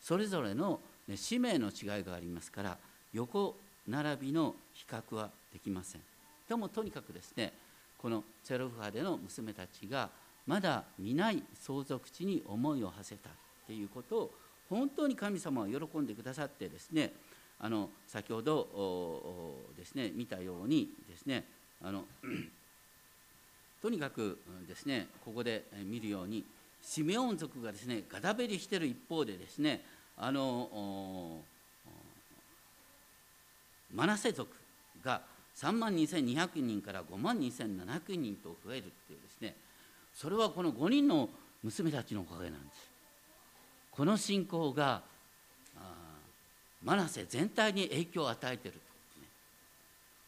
[0.00, 2.78] それぞれの、ね、使命の違いがありますから
[3.12, 3.56] 横
[3.88, 6.00] 並びの比較はできません。
[6.48, 7.52] でもとにかくですね
[7.98, 10.08] このセロフ派での娘たちが
[10.46, 13.32] まだ見ない相続地に思いを馳せたっ
[13.66, 14.30] ていうことを
[14.70, 17.12] 本当に神様は喜んでくださってですね
[17.60, 21.44] あの先ほどですね見たようにですね
[21.82, 22.04] あの
[23.82, 24.38] とにかく
[24.68, 26.44] ですねここで見るように
[26.82, 29.82] シメオン族がですねガタベリしている一方でですね
[30.16, 31.40] あの
[33.94, 34.50] マナセ族
[35.04, 35.20] が
[35.56, 39.54] 3万2200人から5万2700人と増えるっていうですね
[40.14, 41.28] それはこの5人の
[41.62, 42.96] 娘たちのおかげなんです。
[43.90, 45.02] この信仰が
[46.82, 48.80] マナセ全体に影響を与えている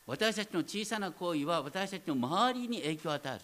[0.06, 3.40] 私たちの小さな行為は私たちの周りに影響を与える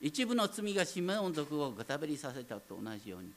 [0.00, 3.30] 一部の罪がシメオン族をガタベリさせたと同じように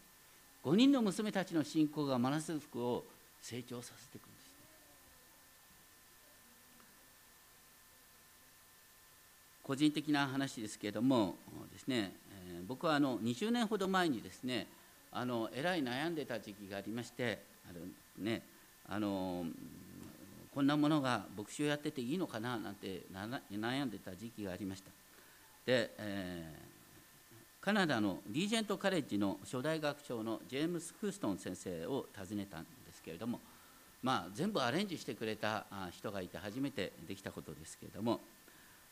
[0.64, 3.04] 5人の娘たちの信仰がマナセ族を
[3.42, 4.50] 成長させていくんです、
[9.62, 11.36] 個人的な話ですけれども
[11.74, 12.14] ですね、
[12.66, 14.68] 僕はあの20年ほど前にですね
[15.14, 17.40] あのえらい悩んでた時期がありまして
[17.70, 17.86] あの
[18.24, 18.42] ね
[18.88, 19.46] あの
[20.54, 23.04] こんなものが牧師をやってていいのかななんて
[23.52, 24.92] 悩んでた時期がありました。
[25.66, 33.40] で、えー、カナダのリージェントカレッジの初代学長のジェームス・フーストン先生を訪ねたんですけれども、
[34.04, 38.20] まあ、全部アレンジしてくれた人がいて初めてできたことですけれども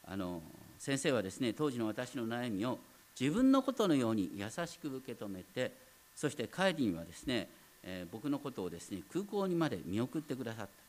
[0.08, 0.42] あの
[0.80, 2.80] 先生はですね当時の私の悩みを
[3.20, 5.72] 自分のことのように優しく受け止めて
[6.16, 7.48] そして帰りにはですね、
[7.84, 10.82] えー、僕のことをですね空港にまで見送ってくださった。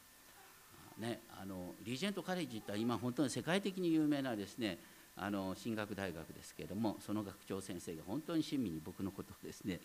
[0.98, 4.78] ね、あのリージェントカレッジって今本当に世界的に有名なですね
[5.16, 9.80] あの進学大学ですけれどもその学長先生が本当に親身に僕のことをですね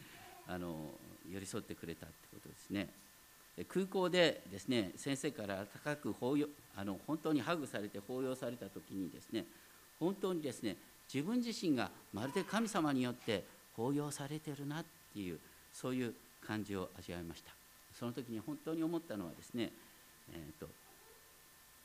[0.47, 0.75] あの
[1.29, 2.89] 寄り添ってくれたってことですね。
[3.69, 9.45] 空港でですね先生から高く抱擁あの本当にハグされて抱擁された時にですね
[9.99, 10.77] 本当にですね
[11.11, 13.43] 自分自身がまるで神様によって
[13.75, 15.39] 抱擁されてるなってていう
[15.73, 16.13] そういう
[16.45, 17.49] 感じを味わいました
[17.97, 19.71] その時に本当に思ったのはですね、
[20.31, 20.67] えーと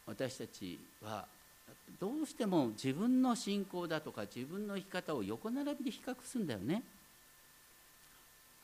[0.05, 1.25] 私たちは
[2.01, 6.83] どうしても自分の信仰だとか自分の生き方を横並びで比較するんだよね。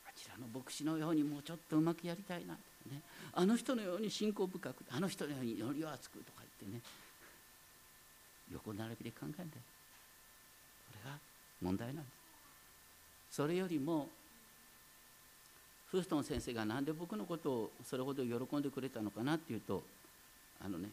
[0.05, 2.59] あちらの牧師のようにもうちょっとうまくやりたいなと
[2.89, 3.01] かね
[3.33, 6.81] あの人のように信仰深くあの人のように祈りを厚くとか言ってね
[8.51, 9.47] 横並びで考えるんだよ。
[10.91, 11.17] これが
[11.61, 12.11] 問題なんで
[13.31, 13.35] す。
[13.35, 14.09] それよりも
[15.91, 19.83] フーストン先生が何で僕のことをそれほど喜んでくれたのかなっていうと
[20.63, 20.89] あのね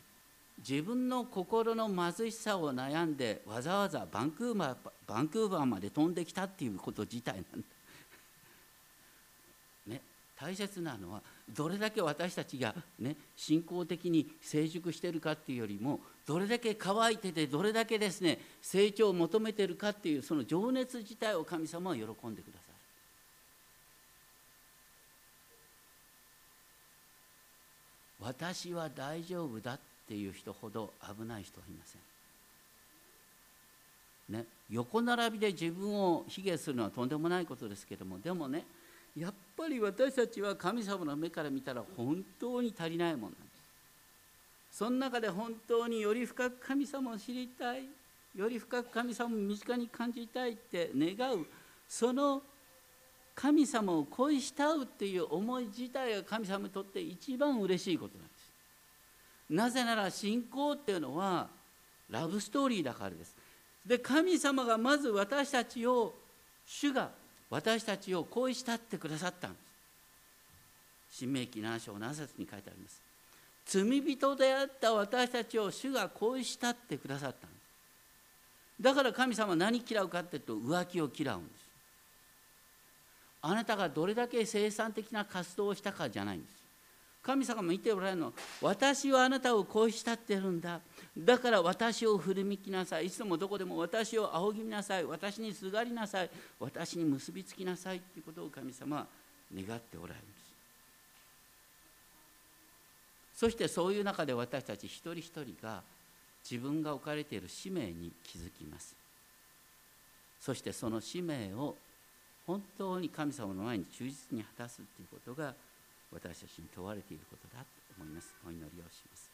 [0.66, 4.76] 自分の心の貧しさを悩んでわざわざバンクーバー
[5.06, 7.66] バンクーバーまで飛んできたっていうこと自体なんだ。
[9.86, 10.00] ね、
[10.34, 11.22] 大切なのは
[11.54, 22.65] どれだけ私たちが、ね、信仰的に成熟してるかっていうよりもどれだけ乾いててどれだけですね成長を求めてるかっていうその情熱自体を神様は喜んでください。
[28.26, 32.00] 私は大丈夫だっていう人ほど危ない人はいません。
[34.36, 38.64] ね、横並びで自分を卑下するのはとんでもないことですけどもでもね
[39.16, 43.36] やっぱり私たちは神様の目から見たら本当に足りないもんなんで
[44.72, 47.84] すその中で本当により深く神様を知りたい
[48.34, 51.46] より深く神様を身近に感じたいって願う
[51.88, 52.42] その
[53.36, 58.46] 神様を恋したうっていう思い自体が神様にとって一番嬉しいことなんです
[59.50, 61.48] なぜなら信仰っていうのは
[62.10, 63.34] ラブストーリーだからです。
[63.84, 66.14] で神様がまず私たちを
[66.66, 67.10] 主が
[67.48, 69.58] 私たちを恋したってくださったんで
[71.10, 71.18] す。
[71.18, 73.00] 新明記7章7節に書いてあります。
[73.66, 78.82] 罪人であった私たちを主が恋したってくださったんです。
[78.82, 81.65] だから神様は何嫌うかっていうと浮気を嫌うんです。
[83.42, 86.56] あなたがどれだけ生産的な活動をしたかじゃないんです。
[87.22, 88.32] 神様も言っておられるの
[88.62, 90.80] 私はあなたを恋したってるんだ。
[91.18, 93.06] だから私を振り向きなさい。
[93.06, 95.04] いつもどこでも私を仰ぎなさい。
[95.04, 96.30] 私にすがりなさい。
[96.60, 97.96] 私に結びつきなさい。
[97.96, 99.06] っていうことを神様は
[99.52, 100.46] 願っておられるんです。
[103.34, 105.82] そしてそういう中で私たち一人一人が
[106.48, 108.94] 自分が置かれている使命に気づきます。
[110.40, 111.74] そしてその使命を
[112.46, 115.52] 本当に神様の前に忠実に果たすということが
[116.12, 117.66] 私たちに問われていることだと
[117.98, 118.34] 思います。
[118.46, 119.30] お祈りをします。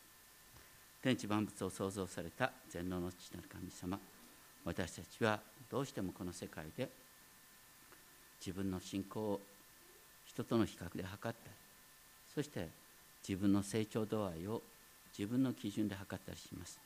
[1.03, 3.99] 天地万物を創造された全能の父なる神様
[4.65, 5.41] 私たちは
[5.71, 6.89] どうしてもこの世界で
[8.41, 9.41] 自分の信仰を
[10.25, 11.55] 人との比較で測ったり
[12.33, 12.69] そして
[13.27, 14.63] 自分の成長度合いを
[15.17, 16.79] 自分の基準で測ったりします。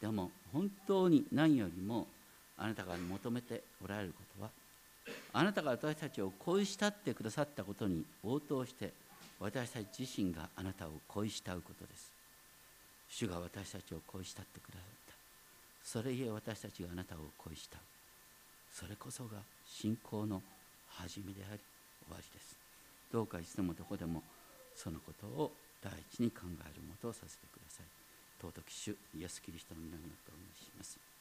[0.00, 2.06] でも本当に何よりも
[2.56, 4.50] あなたが求めておられることは
[5.32, 8.92] あなたが私たちを恋したってくださったことに応答して
[9.40, 12.12] 私たち自身があなたを恋したうことです。
[13.08, 15.14] 主が私たちを恋したってくださった。
[15.82, 17.78] それゆえ私たちがあなたを恋した。
[18.72, 20.40] それこそが信仰の
[20.88, 21.60] 始めであり
[22.06, 22.56] 終わりです。
[23.12, 24.22] どうかいつでもどこでも
[24.74, 27.86] そのことを第一に考えるもとをさせてください。
[28.40, 31.11] 尊き主イエス・キリストの皆によってお願いします。